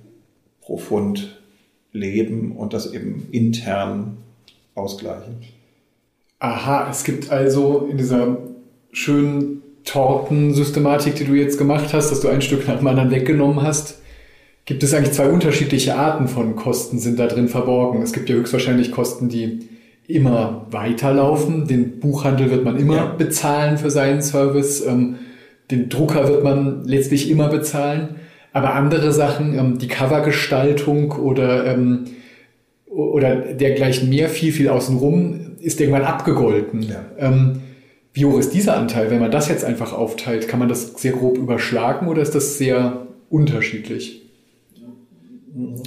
[0.61, 1.39] pro Pfund
[1.91, 4.17] leben und das eben intern
[4.75, 5.37] ausgleichen.
[6.39, 8.37] Aha, es gibt also in dieser
[8.95, 13.61] schönen Tortensystematik, die du jetzt gemacht hast, dass du ein Stück nach dem anderen weggenommen
[13.61, 13.99] hast,
[14.63, 18.01] gibt es eigentlich zwei unterschiedliche Arten von Kosten sind da drin verborgen.
[18.01, 19.67] Es gibt ja höchstwahrscheinlich Kosten, die
[20.07, 21.67] immer weiterlaufen.
[21.67, 23.05] Den Buchhandel wird man immer ja.
[23.05, 24.83] bezahlen für seinen Service.
[24.85, 25.17] Ähm,
[25.71, 28.15] den Drucker wird man letztlich immer bezahlen,
[28.53, 32.05] aber andere Sachen, ähm, die Covergestaltung oder, ähm,
[32.87, 36.81] oder dergleichen mehr, viel, viel außenrum, ist irgendwann abgegolten.
[36.83, 37.03] Ja.
[37.19, 37.61] Ähm,
[38.15, 39.11] wie hoch ist dieser Anteil?
[39.11, 42.57] Wenn man das jetzt einfach aufteilt, kann man das sehr grob überschlagen oder ist das
[42.57, 44.21] sehr unterschiedlich?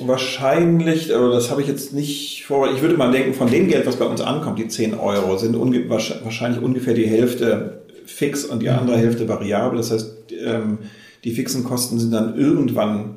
[0.03, 2.71] Wahrscheinlich, aber das habe ich jetzt nicht vor.
[2.71, 5.57] Ich würde mal denken, von dem Geld, was bei uns ankommt, die 10 Euro, sind
[5.57, 9.79] unge wahrscheinlich ungefähr die Hälfte fix und die andere Hälfte variabel.
[9.79, 10.15] Das heißt,
[10.45, 10.79] ähm,
[11.25, 13.17] die fixen Kosten sind dann irgendwann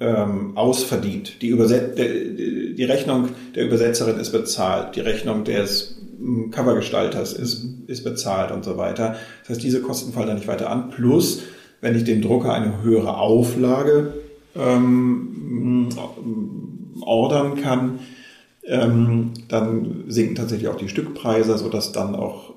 [0.00, 1.40] ähm, ausverdient.
[1.40, 5.99] Die, Überset die Rechnung der Übersetzerin ist bezahlt, die Rechnung des
[6.50, 9.16] Covergestalters ist, ist bezahlt und so weiter.
[9.40, 10.90] Das heißt, diese Kosten fallen dann nicht weiter an.
[10.90, 11.42] Plus,
[11.80, 14.14] wenn ich dem Drucker eine höhere Auflage
[14.54, 15.88] ähm,
[17.00, 18.00] ordern kann,
[18.66, 22.54] ähm, dann sinken tatsächlich auch die Stückpreise, sodass dann auch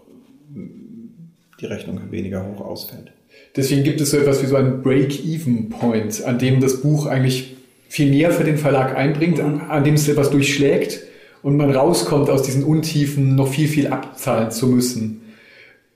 [1.62, 3.12] die Rechnung weniger hoch ausfällt.
[3.56, 7.56] Deswegen gibt es so etwas wie so einen Break-Even-Point, an dem das Buch eigentlich
[7.88, 11.04] viel mehr für den Verlag einbringt, an, an dem es etwas durchschlägt
[11.44, 15.22] und man rauskommt aus diesen Untiefen, noch viel, viel abzahlen zu müssen.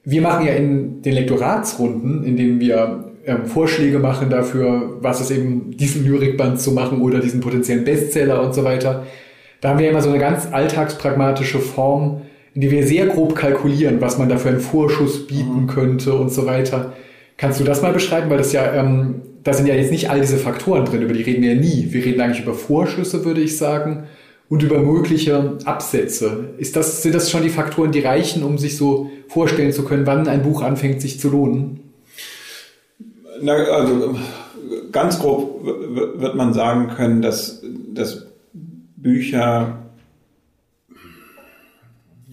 [0.03, 5.31] Wir machen ja in den Lektoratsrunden, in denen wir ähm, Vorschläge machen dafür, was es
[5.31, 9.05] eben diesen Lyrikband zu machen oder diesen potenziellen Bestseller und so weiter.
[9.61, 12.21] Da haben wir immer so eine ganz alltagspragmatische Form,
[12.53, 15.67] indem wir sehr grob kalkulieren, was man da für einen Vorschuss bieten mhm.
[15.67, 16.93] könnte und so weiter.
[17.37, 18.29] Kannst du das mal beschreiben?
[18.29, 21.21] Weil das ja, ähm, da sind ja jetzt nicht all diese Faktoren drin, über die
[21.21, 21.87] reden wir ja nie.
[21.91, 24.03] Wir reden eigentlich über Vorschüsse, würde ich sagen,
[24.49, 26.53] und über mögliche Absätze.
[26.57, 30.05] Ist das, sind das schon die Faktoren, die reichen, um sich so vorstellen zu können,
[30.05, 31.81] wann ein Buch anfängt, sich zu lohnen?
[33.41, 34.17] Na, also
[34.91, 37.61] ganz grob wird man sagen können, dass,
[37.93, 38.25] dass
[38.95, 39.83] Bücher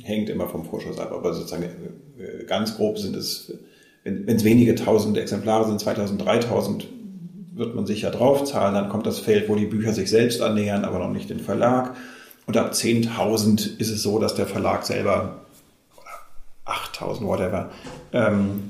[0.03, 3.53] hängt immer vom Vorschuss ab, aber sozusagen äh, ganz grob sind es,
[4.05, 6.89] wenn es wenige tausend Exemplare sind, 2000, 3000,
[7.55, 8.75] wird man sicher draufzahlen.
[8.75, 11.95] Dann kommt das Feld, wo die Bücher sich selbst annähern, aber noch nicht den Verlag.
[12.47, 15.41] Und ab 10.000 ist es so, dass der Verlag selber,
[16.67, 17.71] 8.000, whatever,
[18.13, 18.65] ähm,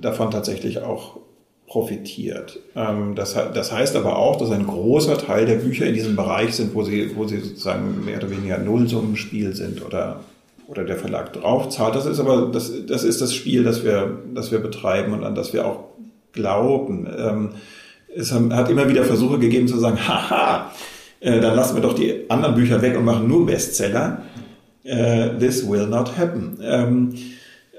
[0.00, 1.18] davon tatsächlich auch
[1.66, 2.60] profitiert.
[2.74, 6.54] Ähm, das, das, heißt aber auch, dass ein großer Teil der Bücher in diesem Bereich
[6.54, 10.20] sind, wo sie, wo sie sozusagen mehr oder weniger Nullsummenspiel sind oder,
[10.68, 11.94] oder der Verlag draufzahlt.
[11.94, 15.34] Das ist aber das, das ist das Spiel, das wir, das wir betreiben und an
[15.34, 15.93] das wir auch
[16.34, 17.08] glauben.
[17.16, 17.50] Ähm,
[18.14, 20.70] es hat immer wieder Versuche gegeben zu sagen, haha,
[21.20, 24.22] äh, dann lassen wir doch die anderen Bücher weg und machen nur Bestseller.
[24.84, 26.58] Äh, this will not happen.
[26.62, 27.14] Ähm,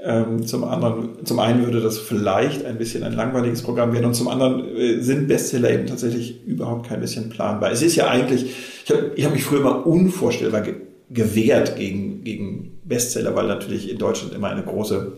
[0.03, 4.13] ähm, zum anderen, zum einen würde das vielleicht ein bisschen ein langweiliges Programm werden und
[4.13, 7.71] zum anderen äh, sind Bestseller eben tatsächlich überhaupt kein bisschen planbar.
[7.71, 8.45] Es ist ja eigentlich,
[8.85, 10.75] ich habe hab mich früher mal unvorstellbar ge
[11.07, 15.13] gewehrt gegen, gegen Bestseller, weil natürlich in Deutschland immer eine große,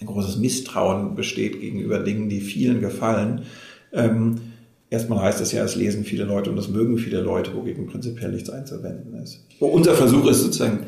[0.00, 3.42] ein großes Misstrauen besteht gegenüber Dingen, die vielen gefallen.
[3.92, 4.40] Ähm,
[4.90, 8.32] erstmal heißt es ja, es lesen viele Leute und es mögen viele Leute, wogegen prinzipiell
[8.32, 9.40] nichts einzuwenden ist.
[9.58, 10.86] Unser Versuch ist sozusagen,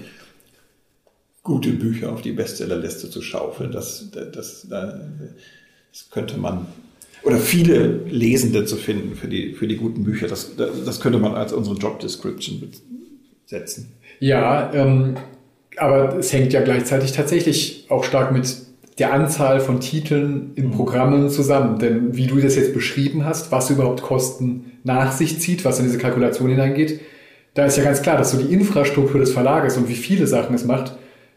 [1.48, 3.72] gute Bücher auf die Bestsellerliste zu schaufeln.
[3.72, 6.66] Das, das, das, könnte man
[7.24, 10.28] oder viele Lesende zu finden für die, für die guten Bücher.
[10.28, 12.62] Das, das könnte man als unsere Job Description
[13.46, 13.92] setzen.
[14.20, 15.16] Ja, ähm,
[15.78, 18.67] aber es hängt ja gleichzeitig tatsächlich auch stark mit
[18.98, 20.70] der Anzahl von Titeln in mhm.
[20.72, 21.78] Programmen zusammen.
[21.78, 25.84] Denn wie du das jetzt beschrieben hast, was überhaupt Kosten nach sich zieht, was in
[25.84, 27.00] diese Kalkulation hineingeht,
[27.54, 30.54] da ist ja ganz klar, dass so die Infrastruktur des Verlages und wie viele Sachen
[30.54, 30.92] es macht,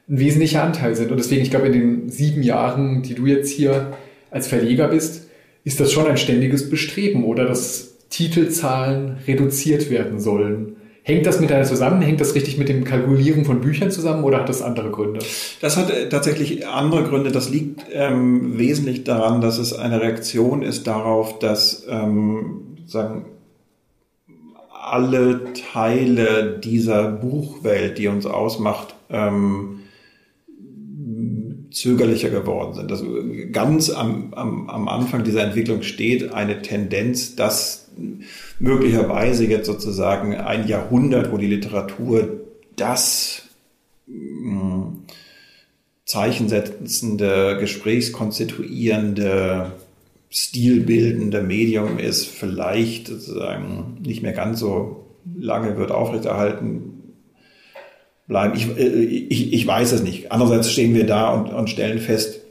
[0.10, 1.12] ein wesentlicher Anteil sind.
[1.12, 3.94] Und deswegen, ich glaube, in den sieben Jahren, die du jetzt hier
[4.30, 5.30] als Verleger bist,
[5.64, 10.76] ist das schon ein ständiges Bestreben oder dass Titelzahlen reduziert werden sollen.
[11.04, 12.02] Hängt das miteinander zusammen?
[12.02, 15.20] Hängt das richtig mit dem Kalkulieren von Büchern zusammen oder hat das andere Gründe?
[15.60, 17.32] Das hat äh, tatsächlich andere Gründe.
[17.32, 23.26] Das liegt ähm, wesentlich daran, dass es eine Reaktion ist darauf, dass ähm, sagen,
[24.70, 29.80] alle Teile dieser Buchwelt, die uns ausmacht, ähm,
[31.72, 32.92] zögerlicher geworden sind.
[32.92, 33.06] Also
[33.52, 37.81] ganz am, am, am Anfang dieser Entwicklung steht eine Tendenz, dass
[38.60, 42.42] möglicherweise jetzt sozusagen ein Jahrhundert, wo die Literatur
[42.76, 43.44] das
[44.08, 45.04] hm,
[46.06, 49.72] zeichensetzende, gesprächskonstituierende,
[50.30, 57.14] stilbildende Medium ist, vielleicht sozusagen nicht mehr ganz so lange wird aufrechterhalten
[58.28, 58.56] bleiben.
[58.56, 60.32] Ich, äh, ich, ich weiß es nicht.
[60.32, 62.42] Andererseits stehen wir da und, und stellen fest,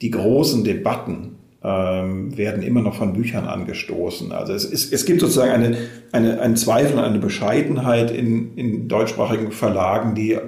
[0.00, 1.33] die großen Debatten
[1.64, 4.32] ähm, werden immer noch von Büchern angestoßen.
[4.32, 5.76] Also es, es, es gibt sozusagen eine,
[6.12, 10.38] eine, einen Zweifel, eine Bescheidenheit in, in deutschsprachigen Verlagen, die,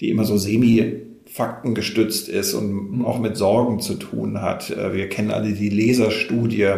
[0.00, 4.70] die immer so semi faktengestützt ist und auch mit Sorgen zu tun hat.
[4.70, 6.68] Äh, wir kennen alle die Leserstudie,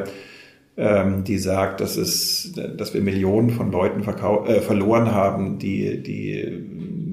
[0.76, 6.64] ähm, die sagt, dass, es, dass wir Millionen von Leuten äh, verloren haben, die, die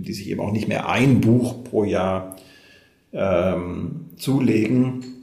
[0.08, 2.36] die sich eben auch nicht mehr ein Buch pro Jahr
[3.14, 5.17] ähm, zulegen.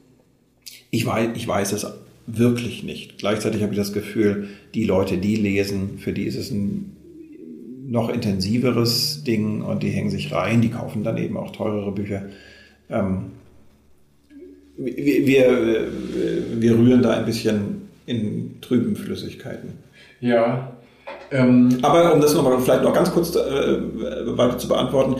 [0.95, 1.87] Ich weiß, ich weiß es
[2.29, 3.19] wirklich nicht.
[3.19, 6.95] Gleichzeitig habe ich das Gefühl, die Leute, die lesen, für die ist es ein
[7.89, 12.27] noch intensiveres Ding und die hängen sich rein, die kaufen dann eben auch teurere Bücher.
[12.89, 13.33] Ähm,
[14.77, 15.89] wir, wir,
[16.61, 19.71] wir rühren da ein bisschen in trüben Flüssigkeiten.
[20.21, 20.77] Ja,
[21.33, 23.39] ähm, aber um das nochmal vielleicht noch ganz kurz äh,
[24.39, 25.17] weiter zu beantworten,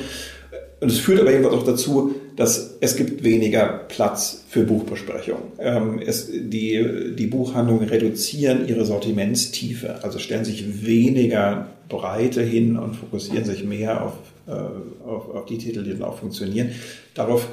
[0.81, 5.45] und es führt aber jedenfalls auch dazu, dass es gibt weniger Platz für Buchbesprechungen.
[5.59, 12.97] Ähm, es, die, die Buchhandlungen reduzieren ihre Sortimentstiefe, also stellen sich weniger Breite hin und
[12.97, 14.15] fokussieren sich mehr auf,
[14.47, 16.71] äh, auf, auf die Titel, die dann auch funktionieren.
[17.15, 17.47] Darauf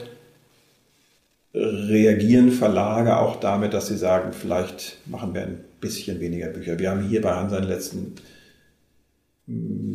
[1.53, 6.79] reagieren Verlage auch damit, dass sie sagen, vielleicht machen wir ein bisschen weniger Bücher.
[6.79, 8.15] Wir haben hier bei Hansa in den letzten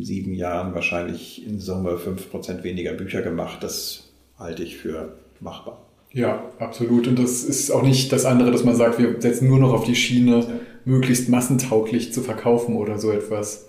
[0.03, 3.63] sieben Jahren wahrscheinlich in Summe fünf Prozent weniger Bücher gemacht.
[3.63, 4.06] Das
[4.37, 5.81] halte ich für machbar.
[6.11, 7.07] Ja, absolut.
[7.07, 9.83] Und das ist auch nicht das andere, dass man sagt, wir setzen nur noch auf
[9.83, 10.47] die Schiene, ja.
[10.85, 13.67] möglichst massentauglich zu verkaufen oder so etwas.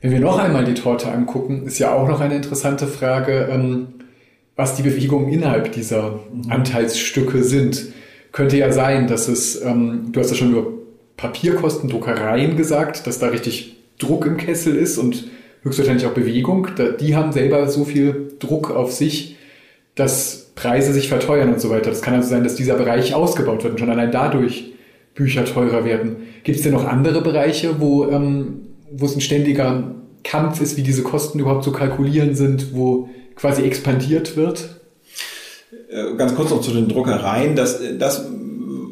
[0.00, 3.48] Wenn wir noch einmal die Torte angucken, ist ja auch noch eine interessante Frage.
[3.50, 3.88] Ähm,
[4.58, 6.50] was die Bewegungen innerhalb dieser mhm.
[6.50, 7.92] Anteilsstücke sind.
[8.32, 10.66] Könnte ja sein, dass es, ähm, du hast ja schon über
[11.16, 15.28] Papierkosten, Druckereien gesagt, dass da richtig Druck im Kessel ist und
[15.62, 16.66] höchstwahrscheinlich auch Bewegung.
[17.00, 19.36] Die haben selber so viel Druck auf sich,
[19.98, 21.90] dass Preise sich verteuern und so weiter.
[21.90, 24.72] Das kann also sein, dass dieser Bereich ausgebaut wird und schon allein dadurch
[25.14, 26.16] Bücher teurer werden.
[26.44, 28.60] Gibt es denn noch andere Bereiche, wo, ähm,
[28.92, 33.62] wo es ein ständiger Kampf ist, wie diese Kosten überhaupt zu kalkulieren sind, wo quasi
[33.62, 34.80] expandiert wird?
[35.90, 37.56] Äh, ganz kurz noch zu den Druckereien.
[37.56, 38.24] Das, das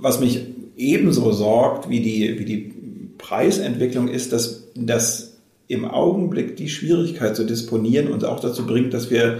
[0.01, 0.41] was mich
[0.77, 2.73] ebenso sorgt wie die, wie die
[3.17, 5.37] Preisentwicklung ist, dass, dass
[5.69, 9.39] im Augenblick die Schwierigkeit zu disponieren uns auch dazu bringt, dass wir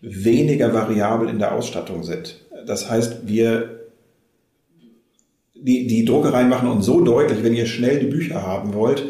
[0.00, 2.40] weniger variabel in der Ausstattung sind.
[2.66, 3.80] Das heißt, wir
[5.62, 9.04] die, die Druckereien machen uns so deutlich, wenn ihr schnell die Bücher haben wollt,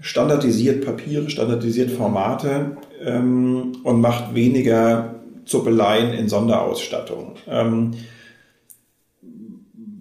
[0.00, 5.14] standardisiert Papiere, standardisiert Formate ähm, und macht weniger
[5.44, 7.36] Zuppeleien in Sonderausstattung.
[7.48, 7.92] Ähm,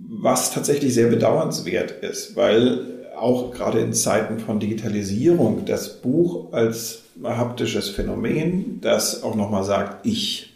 [0.09, 7.02] was tatsächlich sehr bedauernswert ist, weil auch gerade in Zeiten von Digitalisierung das Buch als
[7.23, 10.53] haptisches Phänomen, das auch nochmal sagt, ich,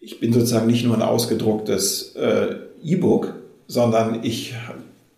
[0.00, 3.34] ich bin sozusagen nicht nur ein ausgedrucktes äh, E-Book,
[3.66, 4.54] sondern ich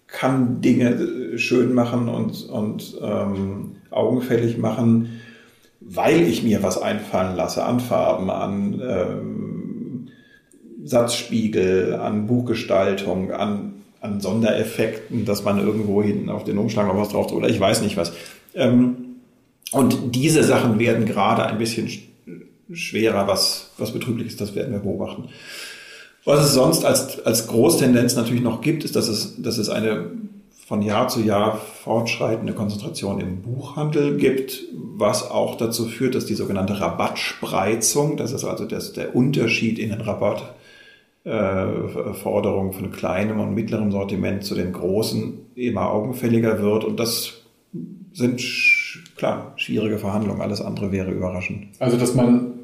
[0.06, 5.20] kann Dinge schön machen und, und ähm, augenfällig machen,
[5.80, 10.08] weil ich mir was einfallen lasse an Farben, an ähm,
[10.84, 17.10] Satzspiegel, an Buchgestaltung, an, an Sondereffekten, dass man irgendwo hinten auf den Umschlag noch was
[17.10, 18.12] drauf oder ich weiß nicht was.
[18.54, 19.09] Ähm,
[19.72, 21.88] und diese Sachen werden gerade ein bisschen
[22.72, 25.28] schwerer, was, was betrüblich ist, das werden wir beobachten.
[26.24, 30.10] Was es sonst als, als Großtendenz natürlich noch gibt, ist, dass es, dass es eine
[30.70, 36.34] von Jahr zu Jahr fortschreitende Konzentration im Buchhandel gibt, was auch dazu führt, dass die
[36.34, 43.52] sogenannte Rabattspreizung, das ist also das, der Unterschied in den Rabattforderungen äh, von kleinem und
[43.52, 46.84] mittlerem Sortiment zu den großen immer augenfälliger wird.
[46.84, 47.42] Und das
[48.12, 48.40] sind
[49.20, 50.40] klar schwierige Verhandlungen.
[50.40, 51.68] Alles andere wäre überraschend.
[51.78, 52.54] Also, dass man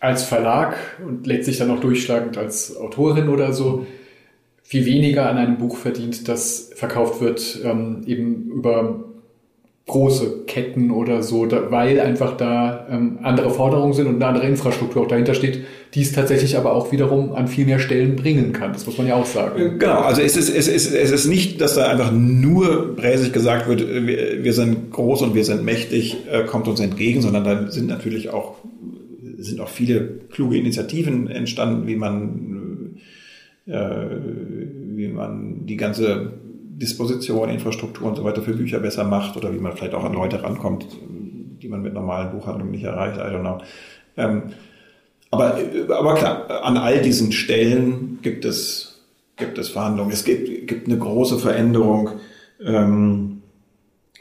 [0.00, 3.86] als Verlag und letztlich dann auch durchschlagend als Autorin oder so
[4.62, 9.04] viel weniger an einem Buch verdient, das verkauft wird ähm, eben über
[9.86, 14.46] große Ketten oder so, da, weil einfach da ähm, andere Forderungen sind und eine andere
[14.46, 15.60] Infrastruktur auch dahinter steht,
[15.94, 18.72] die es tatsächlich aber auch wiederum an viel mehr Stellen bringen kann.
[18.72, 19.60] Das muss man ja auch sagen.
[19.60, 23.32] Äh, genau, also es ist, es ist, es ist nicht, dass da einfach nur bräsig
[23.32, 27.44] gesagt wird, wir, wir sind groß und wir sind mächtig, äh, kommt uns entgegen, sondern
[27.44, 28.56] da sind natürlich auch
[29.38, 32.96] sind auch viele kluge Initiativen entstanden, wie man,
[33.66, 34.06] äh,
[34.96, 36.32] wie man die ganze
[36.78, 40.12] Disposition, Infrastruktur und so weiter für Bücher besser macht oder wie man vielleicht auch an
[40.12, 40.86] Leute rankommt,
[41.62, 43.16] die man mit normalen Buchhandlungen nicht erreicht.
[43.16, 43.58] I don't know.
[44.16, 44.42] Ähm,
[45.30, 45.58] aber,
[45.90, 49.02] aber klar, an all diesen Stellen gibt es,
[49.36, 50.12] gibt es Verhandlungen.
[50.12, 52.10] Es gibt, gibt eine große Veränderung
[52.64, 53.42] ähm,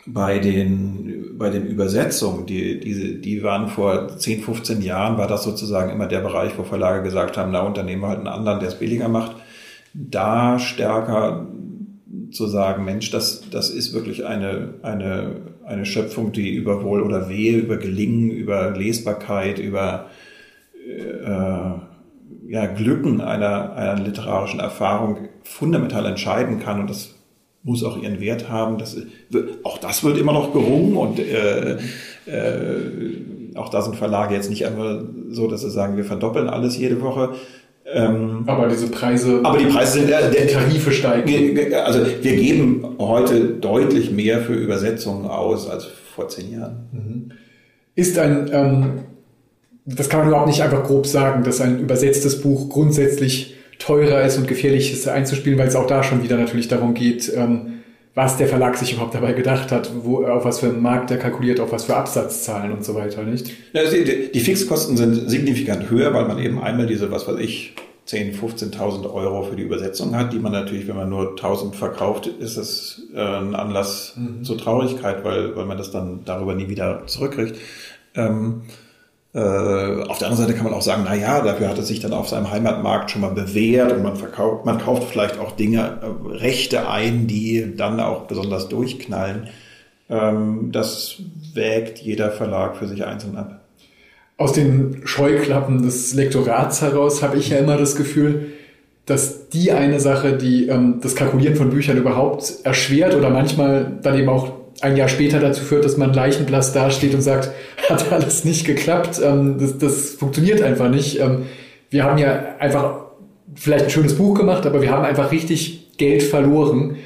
[0.05, 1.05] bei den
[1.37, 6.07] bei den Übersetzungen, die, die, die waren vor 10, 15 Jahren, war das sozusagen immer
[6.07, 9.35] der Bereich, wo Verlage gesagt haben, na, unternehmen halt einen anderen, der es billiger macht.
[9.93, 11.45] Da stärker
[12.35, 17.29] zu sagen, Mensch, das, das ist wirklich eine, eine, eine Schöpfung, die über Wohl oder
[17.29, 20.07] Wehe, über Gelingen, über Lesbarkeit, über
[20.85, 26.81] äh, ja, Glücken einer, einer literarischen Erfahrung fundamental entscheiden kann.
[26.81, 27.15] Und das
[27.63, 28.77] muss auch ihren Wert haben.
[28.77, 28.97] Das,
[29.63, 31.77] auch das wird immer noch gerungen und äh,
[32.27, 36.77] äh, auch da sind Verlage jetzt nicht einfach so, dass sie sagen, wir verdoppeln alles
[36.77, 37.35] jede Woche.
[37.87, 41.73] Ähm, aber diese Preise, aber die Preise sind, äh, der Tarife steigen.
[41.75, 46.89] Also wir geben heute deutlich mehr für Übersetzungen aus als vor zehn Jahren.
[46.91, 47.31] Mhm.
[47.93, 48.85] Ist ein, ähm,
[49.85, 54.37] das kann man überhaupt nicht einfach grob sagen, dass ein übersetztes Buch grundsätzlich teurer ist
[54.37, 57.74] und gefährlich ist einzuspielen, weil es auch da schon wieder natürlich darum geht, ähm,
[58.15, 61.17] was der Verlag sich überhaupt dabei gedacht hat, wo, auf was für einen Markt er
[61.17, 63.51] kalkuliert, auf was für Absatzzahlen und so weiter, nicht?
[63.73, 67.75] Ja, die, die Fixkosten sind signifikant höher, weil man eben einmal diese, was weiß ich,
[68.07, 72.27] 10.000, 15.000 Euro für die Übersetzung hat, die man natürlich, wenn man nur 1.000 verkauft,
[72.27, 74.43] ist das äh, ein Anlass mhm.
[74.43, 77.59] zur Traurigkeit, weil, weil man das dann darüber nie wieder zurückkriegt.
[78.13, 78.84] Ähm, äh,
[79.39, 82.13] auf der anderen Seite kann man auch sagen, na ja, dafür hat es sich dann
[82.13, 86.37] auf seinem Heimatmarkt schon mal bewährt und man verkauft, man kauft vielleicht auch Dinge, äh,
[86.37, 89.47] Rechte ein, die dann auch besonders durchknallen.
[90.09, 91.17] Ähm, das
[91.53, 93.59] wägt jeder Verlag für sich einzeln ab.
[94.37, 98.53] Aus den Scheuklappen des Lektorats heraus habe ich ja immer das Gefühl,
[99.05, 104.17] dass die eine Sache, die ähm, das Kalkulieren von Büchern überhaupt erschwert oder manchmal dann
[104.17, 107.51] eben auch ein Jahr später dazu führt, dass man leichenblass dasteht und sagt,
[107.89, 111.19] hat alles nicht geklappt, ähm, das, das funktioniert einfach nicht.
[111.19, 111.43] Ähm,
[111.89, 113.05] wir haben ja einfach
[113.55, 116.97] vielleicht ein schönes Buch gemacht, aber wir haben einfach richtig Geld verloren.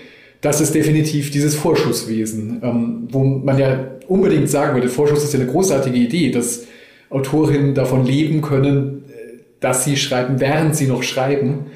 [0.42, 5.40] Das ist definitiv dieses Vorschusswesen, ähm, wo man ja unbedingt sagen würde, Vorschuss ist ja
[5.40, 6.66] eine großartige Idee, dass
[7.10, 11.68] Autorinnen davon leben können, äh, dass sie schreiben, während sie noch schreiben.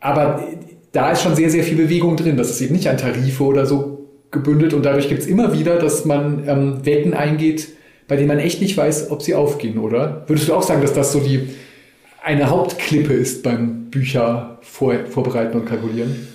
[0.00, 0.42] Aber
[0.92, 2.36] da ist schon sehr, sehr viel Bewegung drin.
[2.36, 3.97] Das ist eben nicht an Tarife oder so
[4.30, 7.68] gebündelt und dadurch gibt es immer wieder, dass man ähm, Wetten eingeht,
[8.06, 10.24] bei denen man echt nicht weiß, ob sie aufgehen, oder?
[10.26, 11.48] Würdest du auch sagen, dass das so die
[12.22, 16.28] eine Hauptklippe ist beim Bücher vor, vorbereiten und kalkulieren?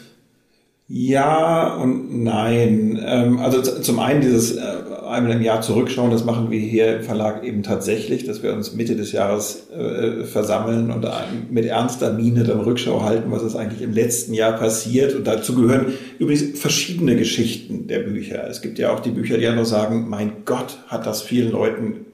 [0.95, 3.03] Ja und nein.
[3.03, 4.61] Ähm, also zum einen dieses äh,
[5.07, 8.75] einmal im Jahr zurückschauen, das machen wir hier im Verlag eben tatsächlich, dass wir uns
[8.75, 11.03] Mitte des Jahres äh, versammeln und
[11.49, 15.15] mit ernster Miene dann Rückschau halten, was ist eigentlich im letzten Jahr passiert.
[15.15, 18.47] Und dazu gehören übrigens verschiedene Geschichten der Bücher.
[18.47, 22.05] Es gibt ja auch die Bücher, die einfach sagen, mein Gott, hat das vielen Leuten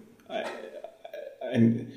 [1.51, 1.87] ein,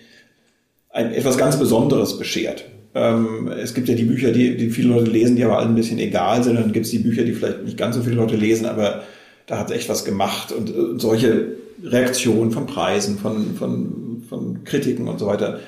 [0.91, 2.64] ein, etwas ganz Besonderes beschert.
[2.95, 5.74] Ähm, es gibt ja die Bücher, die, die viele Leute lesen, die aber allen ein
[5.74, 6.57] bisschen egal sind.
[6.57, 9.03] dann gibt es die Bücher, die vielleicht nicht ganz so viele Leute lesen, aber
[9.47, 10.53] da hat es echt was gemacht.
[10.53, 15.61] Und, und solche Reaktionen von Preisen, von, von, von Kritiken und so weiter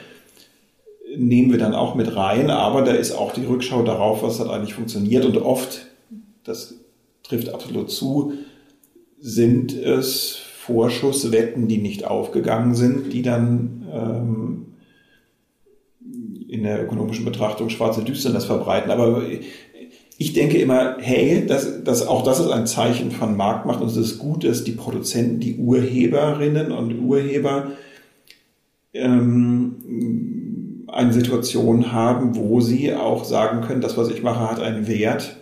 [1.17, 2.51] nehmen wir dann auch mit rein.
[2.51, 5.25] Aber da ist auch die Rückschau darauf, was hat eigentlich funktioniert.
[5.25, 5.87] Und oft,
[6.45, 6.75] das
[7.23, 8.35] trifft absolut zu,
[9.21, 14.67] sind es Vorschusswetten, die nicht aufgegangen sind, die dann ähm,
[16.55, 18.91] in der ökonomischen Betrachtung schwarze Düsternis verbreiten.
[18.91, 19.23] Aber
[20.17, 23.97] ich denke immer, hey, das, das, auch das ist ein Zeichen von Marktmacht und es
[23.97, 27.73] ist gut, dass die Produzenten, die Urheberinnen und Urheber
[28.93, 34.87] ähm, eine Situation haben, wo sie auch sagen können, das, was ich mache, hat einen
[34.87, 35.37] Wert.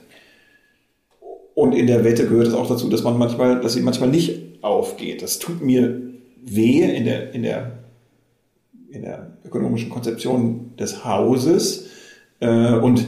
[1.55, 4.63] Und in der Wette gehört es auch dazu, dass man manchmal, dass sie manchmal nicht
[4.63, 5.21] aufgeht.
[5.21, 6.01] Das tut mir
[6.43, 7.82] weh in der, in der
[8.93, 11.89] in der ökonomischen Konzeption des Hauses.
[12.41, 13.07] Äh, und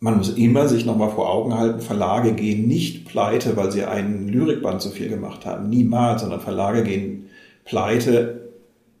[0.00, 4.28] man muss immer sich nochmal vor Augen halten, Verlage gehen nicht pleite, weil sie einen
[4.28, 5.68] Lyrikband zu viel gemacht haben.
[5.68, 7.26] Niemals, sondern Verlage gehen
[7.64, 8.50] pleite,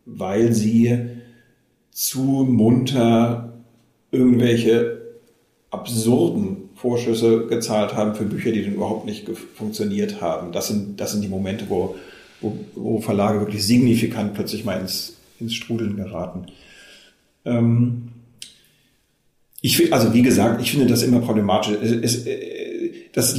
[0.04, 0.98] weil sie
[1.90, 3.54] zu munter
[4.10, 5.00] irgendwelche
[5.70, 10.52] absurden Vorschüsse gezahlt haben für Bücher, die dann überhaupt nicht funktioniert haben.
[10.52, 11.94] Das sind, das sind die Momente, wo,
[12.40, 16.46] wo, wo Verlage wirklich signifikant plötzlich mal ins, ins Strudeln geraten.
[17.44, 18.08] Ähm,
[19.62, 21.74] ich also wie gesagt, ich finde das immer problematisch.
[21.82, 23.36] Es, äh, das,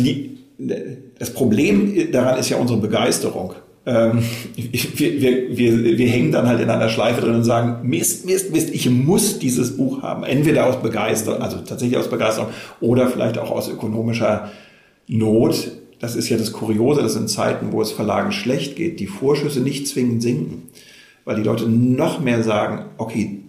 [1.17, 3.53] das Problem daran ist ja unsere Begeisterung.
[3.83, 4.23] Ähm,
[4.55, 8.51] wir, wir, wir, wir hängen dann halt in einer Schleife drin und sagen, Mist, Mist,
[8.51, 10.23] Mist, ich muss dieses Buch haben.
[10.23, 14.51] Entweder aus Begeisterung, also tatsächlich aus Begeisterung, oder vielleicht auch aus ökonomischer
[15.07, 15.71] Not.
[15.99, 19.61] Das ist ja das Kuriose, dass in Zeiten, wo es Verlagen schlecht geht, die Vorschüsse
[19.61, 20.69] nicht zwingend sinken
[21.25, 23.39] weil die Leute noch mehr sagen, okay,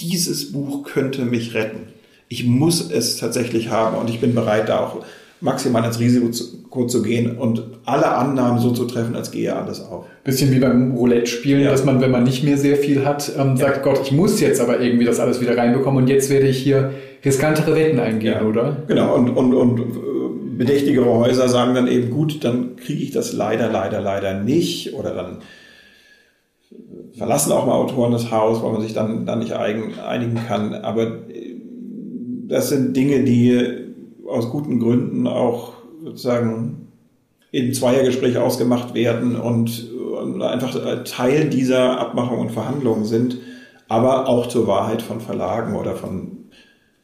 [0.00, 1.88] dieses Buch könnte mich retten.
[2.28, 5.04] Ich muss es tatsächlich haben und ich bin bereit, da auch
[5.40, 9.80] maximal ins Risiko zu, zu gehen und alle Annahmen so zu treffen, als gehe alles
[9.80, 10.06] auf.
[10.24, 11.70] Bisschen wie beim Roulette-Spielen, ja.
[11.70, 13.82] dass man, wenn man nicht mehr sehr viel hat, ähm, sagt, ja.
[13.82, 16.92] Gott, ich muss jetzt aber irgendwie das alles wieder reinbekommen und jetzt werde ich hier
[17.24, 18.46] riskantere Wetten eingehen, ja.
[18.46, 18.76] oder?
[18.88, 19.84] Genau, und, und, und äh,
[20.56, 25.14] bedächtigere Häuser sagen dann eben, gut, dann kriege ich das leider, leider, leider nicht oder
[25.14, 25.38] dann
[27.16, 30.74] verlassen auch mal Autoren das Haus, weil man sich dann, dann nicht eigen, einigen kann.
[30.74, 31.56] Aber äh,
[32.46, 33.86] das sind Dinge, die
[34.28, 36.88] aus guten Gründen auch sozusagen
[37.50, 43.38] in Zweiergespräch ausgemacht werden und, und einfach Teil dieser Abmachung und Verhandlungen sind,
[43.88, 46.36] aber auch zur Wahrheit von Verlagen oder von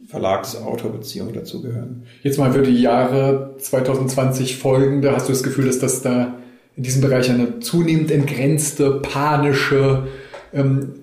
[0.07, 2.05] Verlagsautorbeziehungen dazugehören.
[2.23, 6.35] Jetzt mal für die Jahre 2020 folgende, hast du das Gefühl, dass das da
[6.77, 10.09] in diesem Bereich eine zunehmend entgrenzte, panische
[10.53, 10.95] ähm,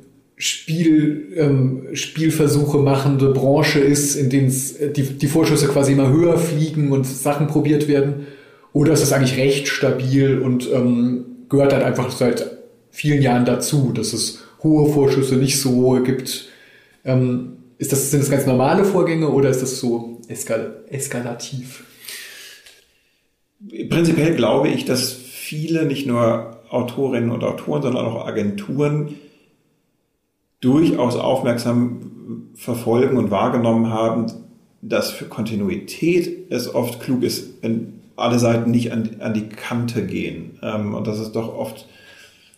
[0.41, 4.47] Spiel, ähm, Spielversuche machende Branche ist, in denen
[4.79, 8.27] äh, die, die Vorschüsse quasi immer höher fliegen und Sachen probiert werden?
[8.71, 12.57] Oder ist es eigentlich recht stabil und ähm, gehört dann einfach seit
[12.89, 16.47] vielen Jahren dazu, dass es hohe Vorschüsse, nicht so hohe gibt?
[17.03, 21.83] Ähm, ist das, sind das ganz normale Vorgänge oder ist das so eskal eskalativ?
[23.89, 25.18] Prinzipiell glaube ich, dass
[25.49, 29.15] viele, nicht nur Autorinnen und Autoren, sondern auch Agenturen
[30.61, 34.27] durchaus aufmerksam verfolgen und wahrgenommen haben,
[34.83, 40.05] dass für Kontinuität es oft klug ist, wenn alle Seiten nicht an, an die Kante
[40.05, 40.59] gehen.
[40.61, 41.87] Ähm, und dass es doch oft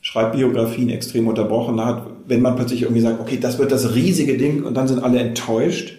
[0.02, 4.64] Schreibbiografien extrem unterbrochen hat, wenn man plötzlich irgendwie sagt, okay, das wird das riesige Ding
[4.64, 5.98] und dann sind alle enttäuscht.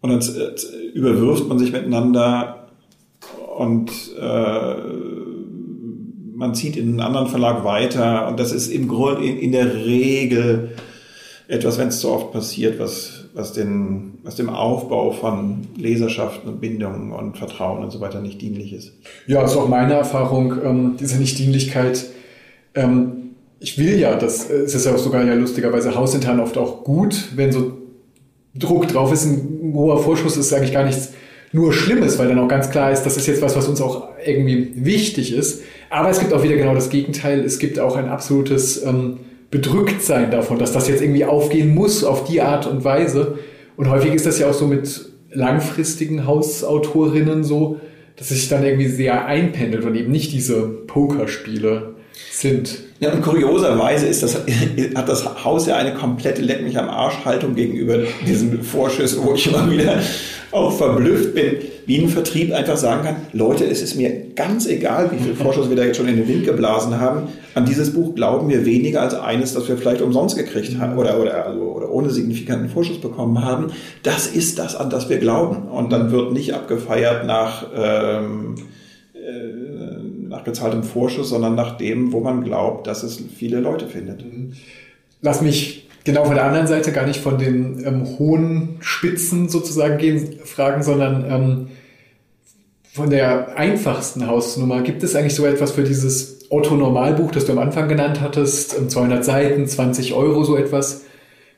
[0.00, 0.54] Und dann
[0.94, 2.68] überwirft man sich miteinander
[3.58, 4.74] und äh,
[6.38, 9.74] man zieht in einen anderen Verlag weiter und das ist im Grunde in, in der
[9.74, 10.70] Regel
[11.48, 16.60] etwas, wenn es zu oft passiert, was, was, den, was dem Aufbau von Leserschaften und
[16.60, 18.92] Bindungen und Vertrauen und so weiter nicht dienlich ist.
[19.26, 22.06] Ja, das ist auch meine Erfahrung, ähm, diese Nichtdienlichkeit.
[22.76, 26.84] Ähm, ich will ja, das es ist ja auch sogar ja lustigerweise hausintern oft auch
[26.84, 27.72] gut, wenn so
[28.54, 31.12] Druck drauf ist, ein hoher Vorschuss ist eigentlich gar nichts
[31.52, 34.08] nur Schlimmes, weil dann auch ganz klar ist, das ist jetzt was, was uns auch
[34.24, 35.62] irgendwie wichtig ist.
[35.90, 37.40] Aber es gibt auch wieder genau das Gegenteil.
[37.40, 39.20] Es gibt auch ein absolutes ähm,
[39.50, 43.38] Bedrücktsein davon, dass das jetzt irgendwie aufgehen muss auf die Art und Weise.
[43.76, 47.80] Und häufig ist das ja auch so mit langfristigen Hausautorinnen so,
[48.16, 51.94] dass sich dann irgendwie sehr einpendelt und eben nicht diese Pokerspiele
[52.30, 52.87] sind.
[53.00, 54.40] Ja, und kurioserweise ist das,
[54.94, 59.34] hat das Haus ja eine komplette Leck mich am Arsch Haltung gegenüber diesen Vorschüssen, wo
[59.34, 60.00] ich immer wieder
[60.50, 65.10] auch verblüfft bin, wie ein Vertrieb einfach sagen kann, Leute, es ist mir ganz egal,
[65.12, 67.28] wie viel Vorschuss wir da jetzt schon in den Wind geblasen haben.
[67.54, 71.20] An dieses Buch glauben wir weniger als eines, das wir vielleicht umsonst gekriegt haben oder,
[71.20, 73.72] oder, also, oder ohne signifikanten Vorschuss bekommen haben.
[74.02, 75.68] Das ist das, an das wir glauben.
[75.68, 78.56] Und dann wird nicht abgefeiert nach, ähm,
[79.14, 79.67] äh,
[80.28, 84.24] nach gezahltem Vorschuss, sondern nach dem, wo man glaubt, dass es viele Leute findet.
[85.22, 89.98] Lass mich genau von der anderen Seite gar nicht von den ähm, hohen Spitzen sozusagen
[89.98, 91.68] gehen, fragen, sondern ähm,
[92.92, 94.82] von der einfachsten Hausnummer.
[94.82, 99.18] Gibt es eigentlich so etwas für dieses Otto-Normalbuch, das du am Anfang genannt hattest, 200
[99.18, 101.04] ähm, Seiten, 20 Euro, so etwas?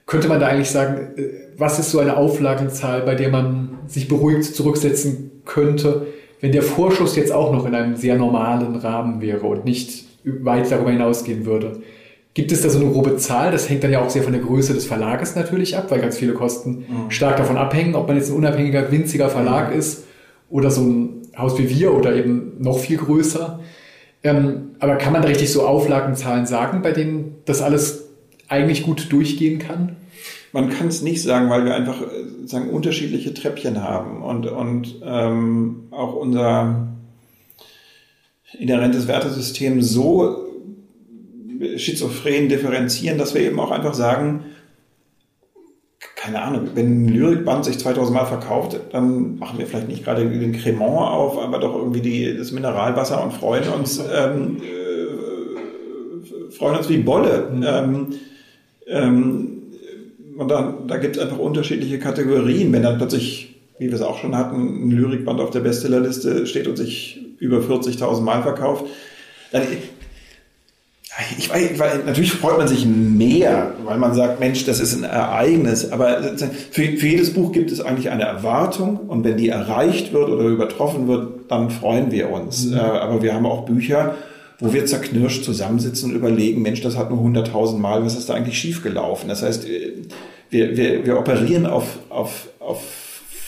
[0.06, 4.08] Könnte man da eigentlich sagen, äh, was ist so eine Auflagenzahl, bei der man sich
[4.08, 6.06] beruhigt zurücksetzen könnte,
[6.40, 10.70] wenn der Vorschuss jetzt auch noch in einem sehr normalen Rahmen wäre und nicht weit
[10.70, 11.80] darüber hinausgehen würde?
[12.32, 13.50] Gibt es da so eine grobe Zahl?
[13.50, 16.16] Das hängt dann ja auch sehr von der Größe des Verlages natürlich ab, weil ganz
[16.16, 17.10] viele Kosten mhm.
[17.10, 19.78] stark davon abhängen, ob man jetzt ein unabhängiger, winziger Verlag mhm.
[19.78, 20.04] ist
[20.48, 23.60] oder so ein Haus wie wir oder eben noch viel größer.
[24.22, 28.10] Ähm, aber kann man da richtig so Auflagenzahlen sagen, bei denen das alles
[28.48, 29.96] eigentlich gut durchgehen kann?
[30.52, 35.00] Man kann es nicht sagen, weil wir einfach äh, sagen unterschiedliche Treppchen haben und und
[35.04, 36.88] ähm, auch unser
[38.58, 40.46] inhärentes Wertesystem so
[41.76, 44.44] schizophren differenzieren, dass wir eben auch einfach sagen,
[46.16, 50.28] keine Ahnung, wenn ein Lyrikband sich 2000 Mal verkauft, dann machen wir vielleicht nicht gerade
[50.28, 56.76] den Cremant auf, aber doch irgendwie die, das Mineralwasser und freuen uns, ähm, äh, freuen
[56.76, 57.50] uns wie Bolle.
[57.50, 57.64] Mhm.
[57.66, 58.06] Ähm,
[58.86, 59.59] ähm,
[60.36, 62.72] und da, da gibt es einfach unterschiedliche Kategorien.
[62.72, 66.66] Wenn dann plötzlich, wie wir es auch schon hatten, ein Lyrikband auf der Bestsellerliste steht
[66.66, 68.84] und sich über 40.000 Mal verkauft,
[69.52, 69.62] dann
[71.38, 75.04] ich weiß, weil natürlich freut man sich mehr, weil man sagt, Mensch, das ist ein
[75.04, 75.90] Ereignis.
[75.90, 76.22] Aber
[76.70, 80.44] für, für jedes Buch gibt es eigentlich eine Erwartung und wenn die erreicht wird oder
[80.44, 82.66] übertroffen wird, dann freuen wir uns.
[82.66, 82.76] Mhm.
[82.76, 84.14] Äh, aber wir haben auch Bücher,
[84.60, 88.34] wo wir zerknirscht zusammensitzen und überlegen, Mensch, das hat nur 100.000 Mal, was ist da
[88.34, 89.28] eigentlich schiefgelaufen?
[89.28, 89.94] Das heißt, äh,
[90.50, 92.82] wir, wir, wir operieren auf, auf, auf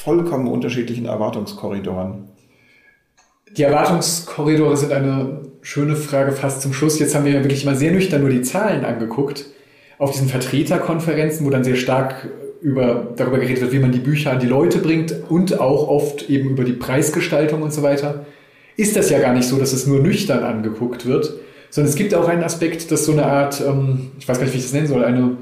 [0.03, 2.29] vollkommen unterschiedlichen Erwartungskorridoren.
[3.57, 6.99] Die Erwartungskorridore sind eine schöne Frage fast zum Schluss.
[6.99, 9.47] Jetzt haben wir ja wirklich mal sehr nüchtern nur die Zahlen angeguckt.
[9.99, 12.29] Auf diesen Vertreterkonferenzen, wo dann sehr stark
[12.63, 16.31] über, darüber geredet wird, wie man die Bücher an die Leute bringt und auch oft
[16.31, 18.25] eben über die Preisgestaltung und so weiter,
[18.83, 21.33] ist das ja gar nicht so, dass es nur nüchtern angeguckt wird,
[21.71, 24.55] sondern es gibt auch einen Aspekt, dass so eine Art, ähm, ich weiß gar nicht,
[24.55, 25.37] wie ich das nennen soll, eine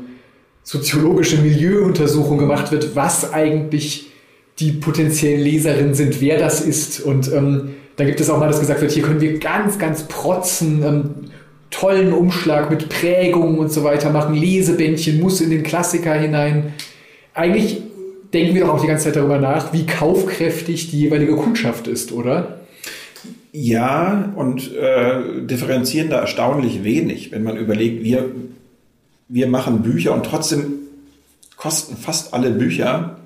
[0.63, 4.11] soziologische Milieuuntersuchung gemacht wird, was eigentlich
[4.59, 8.61] die potenziellen Leserinnen sind, wer das ist und ähm, da gibt es auch mal, dass
[8.61, 11.11] gesagt wird, hier können wir ganz, ganz protzen, ähm,
[11.71, 16.75] tollen Umschlag mit Prägungen und so weiter machen, Lesebändchen muss in den Klassiker hinein.
[17.35, 17.83] Eigentlich
[18.33, 22.13] denken wir doch auch die ganze Zeit darüber nach, wie kaufkräftig die jeweilige Kundschaft ist,
[22.13, 22.60] oder?
[23.53, 28.31] Ja, und äh, differenzieren da erstaunlich wenig, wenn man überlegt, wir,
[29.29, 30.75] wir machen Bücher und trotzdem
[31.57, 33.17] kosten fast alle Bücher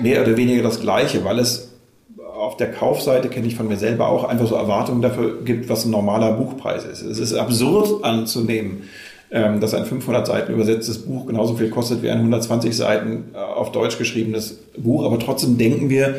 [0.00, 1.70] mehr oder weniger das Gleiche, weil es
[2.18, 5.84] auf der Kaufseite kenne ich von mir selber auch einfach so Erwartungen dafür gibt, was
[5.84, 7.02] ein normaler Buchpreis ist.
[7.02, 8.84] Es ist absurd anzunehmen,
[9.30, 13.36] ähm, dass ein 500 Seiten übersetztes Buch genauso viel kostet wie ein 120 Seiten äh,
[13.36, 15.04] auf Deutsch geschriebenes Buch.
[15.04, 16.16] Aber trotzdem denken wir,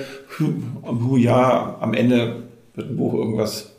[1.17, 2.43] ja, am Ende
[2.75, 3.71] wird ein Buch irgendwas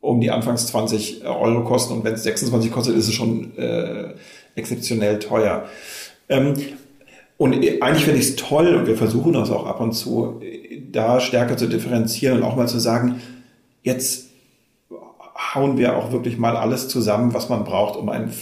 [0.00, 4.14] um die anfangs 20 Euro kosten und wenn es 26 kostet, ist es schon äh,
[4.54, 5.66] exzeptionell teuer.
[6.28, 6.54] Ähm,
[7.36, 10.40] und eigentlich finde ich es toll, und wir versuchen das auch ab und zu,
[10.90, 13.20] da stärker zu differenzieren und auch mal zu sagen,
[13.82, 14.28] jetzt
[15.54, 18.32] hauen wir auch wirklich mal alles zusammen, was man braucht, um ein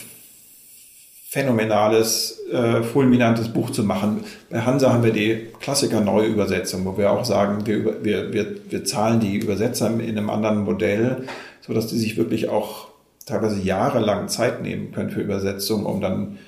[1.37, 4.25] phänomenales, äh, fulminantes Buch zu machen.
[4.49, 9.21] Bei Hansa haben wir die Klassiker-Neuübersetzung, wo wir auch sagen, wir, wir, wir, wir zahlen
[9.21, 11.25] die Übersetzer in einem anderen Modell,
[11.61, 12.89] so dass die sich wirklich auch
[13.27, 16.39] teilweise jahrelang Zeit nehmen können für Übersetzung, um dann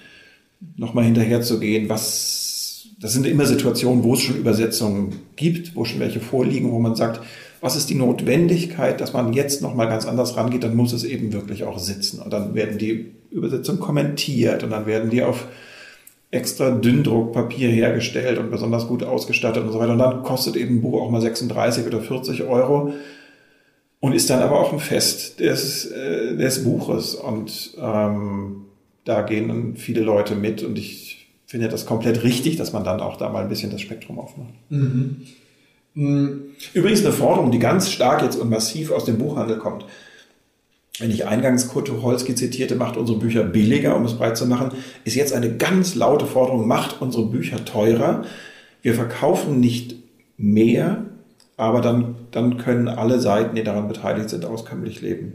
[0.79, 5.85] nochmal hinterher zu gehen, was, das sind immer Situationen, wo es schon Übersetzungen gibt, wo
[5.85, 7.21] schon welche vorliegen, wo man sagt,
[7.61, 11.33] was ist die Notwendigkeit, dass man jetzt nochmal ganz anders rangeht, dann muss es eben
[11.33, 12.21] wirklich auch sitzen.
[12.21, 15.47] Und dann werden die Übersetzungen kommentiert und dann werden die auf
[16.31, 19.93] extra Dünndruckpapier hergestellt und besonders gut ausgestattet und so weiter.
[19.93, 22.93] Und dann kostet eben ein Buch auch mal 36 oder 40 Euro
[24.01, 27.15] und ist dann aber auch ein Fest des, äh, des Buches.
[27.15, 28.67] Und ähm,
[29.05, 33.01] da gehen dann viele Leute mit und ich finde das komplett richtig, dass man dann
[33.01, 34.53] auch da mal ein bisschen das Spektrum aufmacht.
[34.69, 35.23] Mhm.
[36.03, 36.41] Mhm.
[36.75, 39.85] Übrigens eine Forderung, die ganz stark jetzt und massiv aus dem Buchhandel kommt.
[40.99, 44.73] Wenn ich eingangs Kurt Tucholsky zitierte, macht unsere Bücher billiger, um es breit zu machen,
[45.05, 48.25] ist jetzt eine ganz laute Forderung, macht unsere Bücher teurer.
[48.83, 49.95] Wir verkaufen nicht
[50.37, 51.05] mehr,
[51.57, 55.35] aber dann, dann können alle Seiten, die daran beteiligt sind, auskömmlich leben.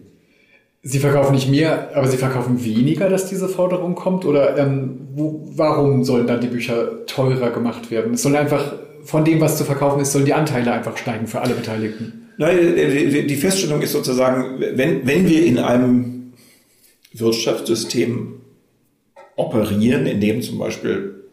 [0.86, 4.26] Sie verkaufen nicht mehr, aber Sie verkaufen weniger, dass diese Forderung kommt?
[4.26, 8.16] Oder ähm, wo, warum sollen dann die Bücher teurer gemacht werden?
[8.16, 8.74] Es soll einfach
[9.04, 12.30] von dem, was zu verkaufen ist, sollen die Anteile einfach steigen für alle Beteiligten.
[12.38, 16.34] Nein, die Feststellung ist sozusagen, wenn, wenn wir in einem
[17.14, 18.42] Wirtschaftssystem
[19.36, 21.24] operieren, in dem zum Beispiel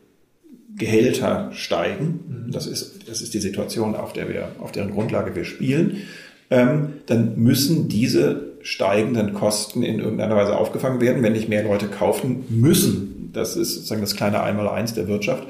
[0.77, 2.53] Gehälter steigen, mhm.
[2.53, 6.03] das ist, das ist die Situation, auf der wir, auf deren Grundlage wir spielen,
[6.51, 11.23] ähm, dann müssen diese steigenden Kosten in irgendeiner Weise aufgefangen werden.
[11.23, 15.47] Wenn nicht mehr Leute kaufen müssen, das ist sozusagen das kleine Einmaleins der Wirtschaft,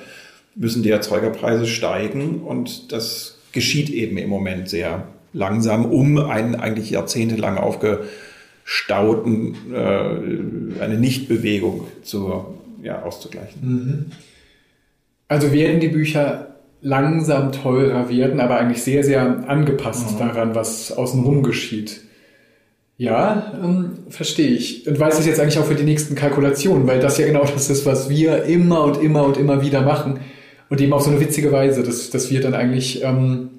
[0.54, 6.90] müssen die Erzeugerpreise steigen und das geschieht eben im Moment sehr langsam, um einen eigentlich
[6.90, 13.60] jahrzehntelang aufgestauten, äh, eine Nichtbewegung zu, ja, auszugleichen.
[13.62, 14.06] Mhm.
[15.28, 20.18] Also werden die Bücher langsam teurer werden, aber eigentlich sehr, sehr angepasst mhm.
[20.18, 22.00] daran, was außenrum geschieht.
[22.96, 24.86] Ja, ähm, verstehe ich.
[24.86, 27.70] Und weiß es jetzt eigentlich auch für die nächsten Kalkulationen, weil das ja genau das
[27.70, 30.20] ist, was wir immer und immer und immer wieder machen.
[30.70, 33.50] Und eben auf so eine witzige Weise, dass, dass wir dann eigentlich ähm,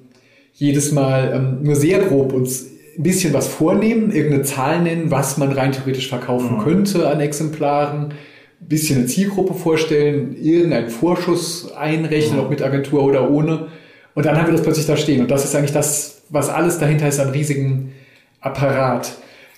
[0.54, 5.38] jedes Mal ähm, nur sehr grob uns ein bisschen was vornehmen, irgendeine Zahl nennen, was
[5.38, 6.62] man rein theoretisch verkaufen mhm.
[6.62, 8.14] könnte an Exemplaren,
[8.60, 12.44] bisschen eine Zielgruppe vorstellen, irgendeinen Vorschuss einrechnen, mhm.
[12.44, 13.68] ob mit Agentur oder ohne.
[14.14, 15.20] Und dann haben wir das plötzlich da stehen.
[15.22, 17.92] Und das ist eigentlich das, was alles dahinter ist an riesigen
[18.40, 19.12] Apparat.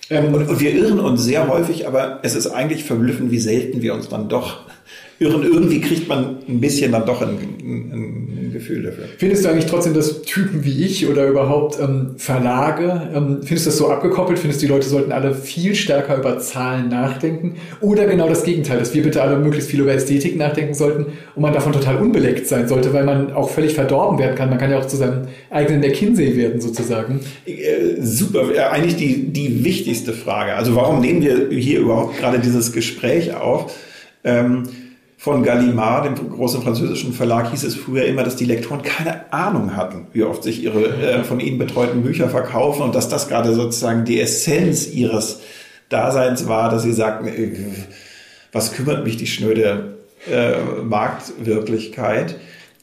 [0.09, 3.81] Ähm, und, und wir irren uns sehr häufig, aber es ist eigentlich verblüffend, wie selten
[3.81, 4.61] wir uns dann doch.
[5.17, 9.05] Irgendwie kriegt man ein bisschen dann doch ein, ein, ein Gefühl dafür.
[9.17, 13.69] Findest du eigentlich trotzdem, dass Typen wie ich oder überhaupt ähm, Verlage, ähm, findest du
[13.69, 14.39] das so abgekoppelt?
[14.39, 17.55] Findest du, die Leute sollten alle viel stärker über Zahlen nachdenken?
[17.79, 21.05] Oder genau das Gegenteil, dass wir bitte alle möglichst viel über Ästhetik nachdenken sollten
[21.35, 24.49] und man davon total unbeleckt sein sollte, weil man auch völlig verdorben werden kann.
[24.49, 27.21] Man kann ja auch zu seinem eigenen McKinsey werden sozusagen.
[27.45, 30.55] Äh, super, äh, eigentlich die, die wichtigste Frage.
[30.55, 33.73] Also warum nehmen wir hier überhaupt gerade dieses Gespräch auf?
[34.25, 34.63] Ähm,
[35.25, 39.75] von Gallimard, dem großen französischen Verlag, hieß es früher immer, dass die Lektoren keine Ahnung
[39.75, 43.55] hatten, wie oft sich ihre äh, von ihnen betreuten Bücher verkaufen und dass das gerade
[43.55, 45.39] sozusagen die Essenz ihres
[45.89, 47.55] Daseins war, dass sie sagten, äh,
[48.51, 49.97] was kümmert mich die schnöde
[50.31, 52.35] äh, Marktwirklichkeit?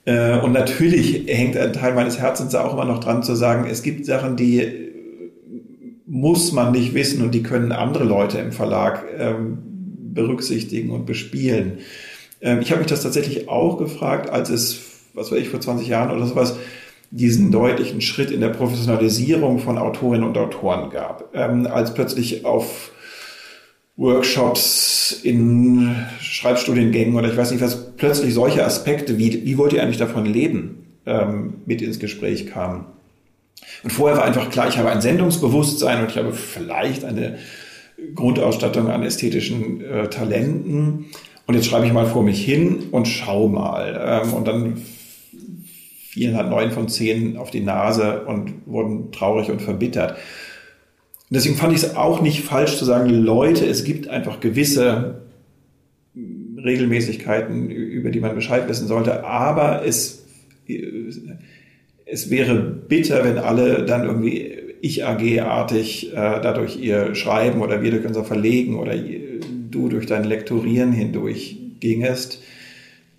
[0.04, 3.84] Äh, und natürlich hängt ein Teil meines Herzens auch immer noch dran zu sagen, es
[3.84, 4.90] gibt Sachen, die
[6.08, 9.58] muss man nicht wissen und die können andere Leute im Verlag ähm,
[10.12, 11.78] berücksichtigen und bespielen.
[12.42, 14.80] Ähm, ich habe mich das tatsächlich auch gefragt, als es,
[15.14, 16.56] was weiß ich, vor 20 Jahren oder sowas,
[17.10, 21.30] diesen deutlichen Schritt in der Professionalisierung von Autorinnen und Autoren gab.
[21.34, 22.90] Ähm, als plötzlich auf
[23.96, 29.82] Workshops, in Schreibstudiengängen oder ich weiß nicht was, plötzlich solche Aspekte wie, wie wollt ihr
[29.82, 32.86] eigentlich davon leben, ähm, mit ins Gespräch kamen.
[33.84, 37.38] Und vorher war einfach klar, ich habe ein Sendungsbewusstsein und ich habe vielleicht eine
[38.14, 41.06] Grundausstattung an ästhetischen äh, Talenten.
[41.46, 44.22] Und jetzt schreibe ich mal vor mich hin und schau mal.
[44.24, 44.82] Ähm, und dann
[46.12, 50.12] fielen halt neun von zehn auf die Nase und wurden traurig und verbittert.
[50.12, 55.22] Und deswegen fand ich es auch nicht falsch zu sagen, Leute, es gibt einfach gewisse
[56.62, 60.26] Regelmäßigkeiten, über die man Bescheid wissen sollte, aber es,
[62.04, 68.04] es wäre bitter, wenn alle dann irgendwie Ich-AG-artig äh, dadurch ihr Schreiben oder wir durch
[68.04, 68.94] unser Verlegen oder
[69.74, 72.42] du durch dein Lektorieren hindurch gingest.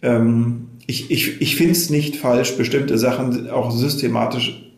[0.02, 4.72] Ähm, ich ich, ich finde es nicht falsch, bestimmte Sachen auch systematisch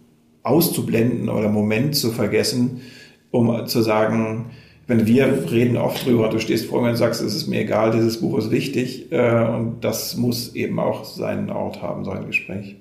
[0.43, 2.81] auszublenden oder Moment zu vergessen,
[3.31, 4.51] um zu sagen,
[4.87, 7.91] wenn wir reden oft drüber, du stehst vor mir und sagst, es ist mir egal,
[7.91, 12.27] dieses Buch ist wichtig äh, und das muss eben auch seinen Ort haben, so ein
[12.27, 12.75] Gespräch.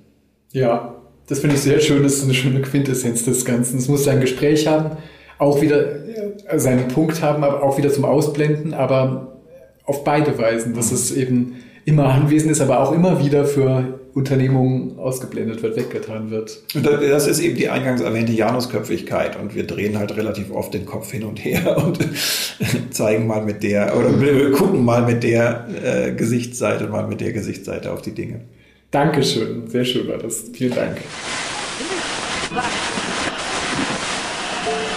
[0.53, 3.79] Ja, das finde ich sehr schön, das ist eine schöne Quintessenz des Ganzen.
[3.79, 4.99] Es muss ein Gespräch haben,
[5.39, 6.07] auch wieder
[6.47, 9.39] äh, seinen Punkt haben, aber auch wieder zum Ausblenden, aber
[9.85, 14.99] auf beide Weisen, dass es eben immer anwesend ist, aber auch immer wieder für Unternehmungen
[14.99, 16.63] ausgeblendet wird, weggetan wird.
[16.75, 20.87] Und das ist eben die eingangs erwähnte Janusköpfigkeit und wir drehen halt relativ oft den
[20.87, 21.99] Kopf hin und her und
[22.91, 27.33] zeigen mal mit der oder wir gucken mal mit der äh, Gesichtsseite mal mit der
[27.33, 28.43] Gesichtsseite auf die Dinge.
[28.93, 30.45] Dankeschön, sehr schön war das.
[30.53, 30.99] Vielen Dank.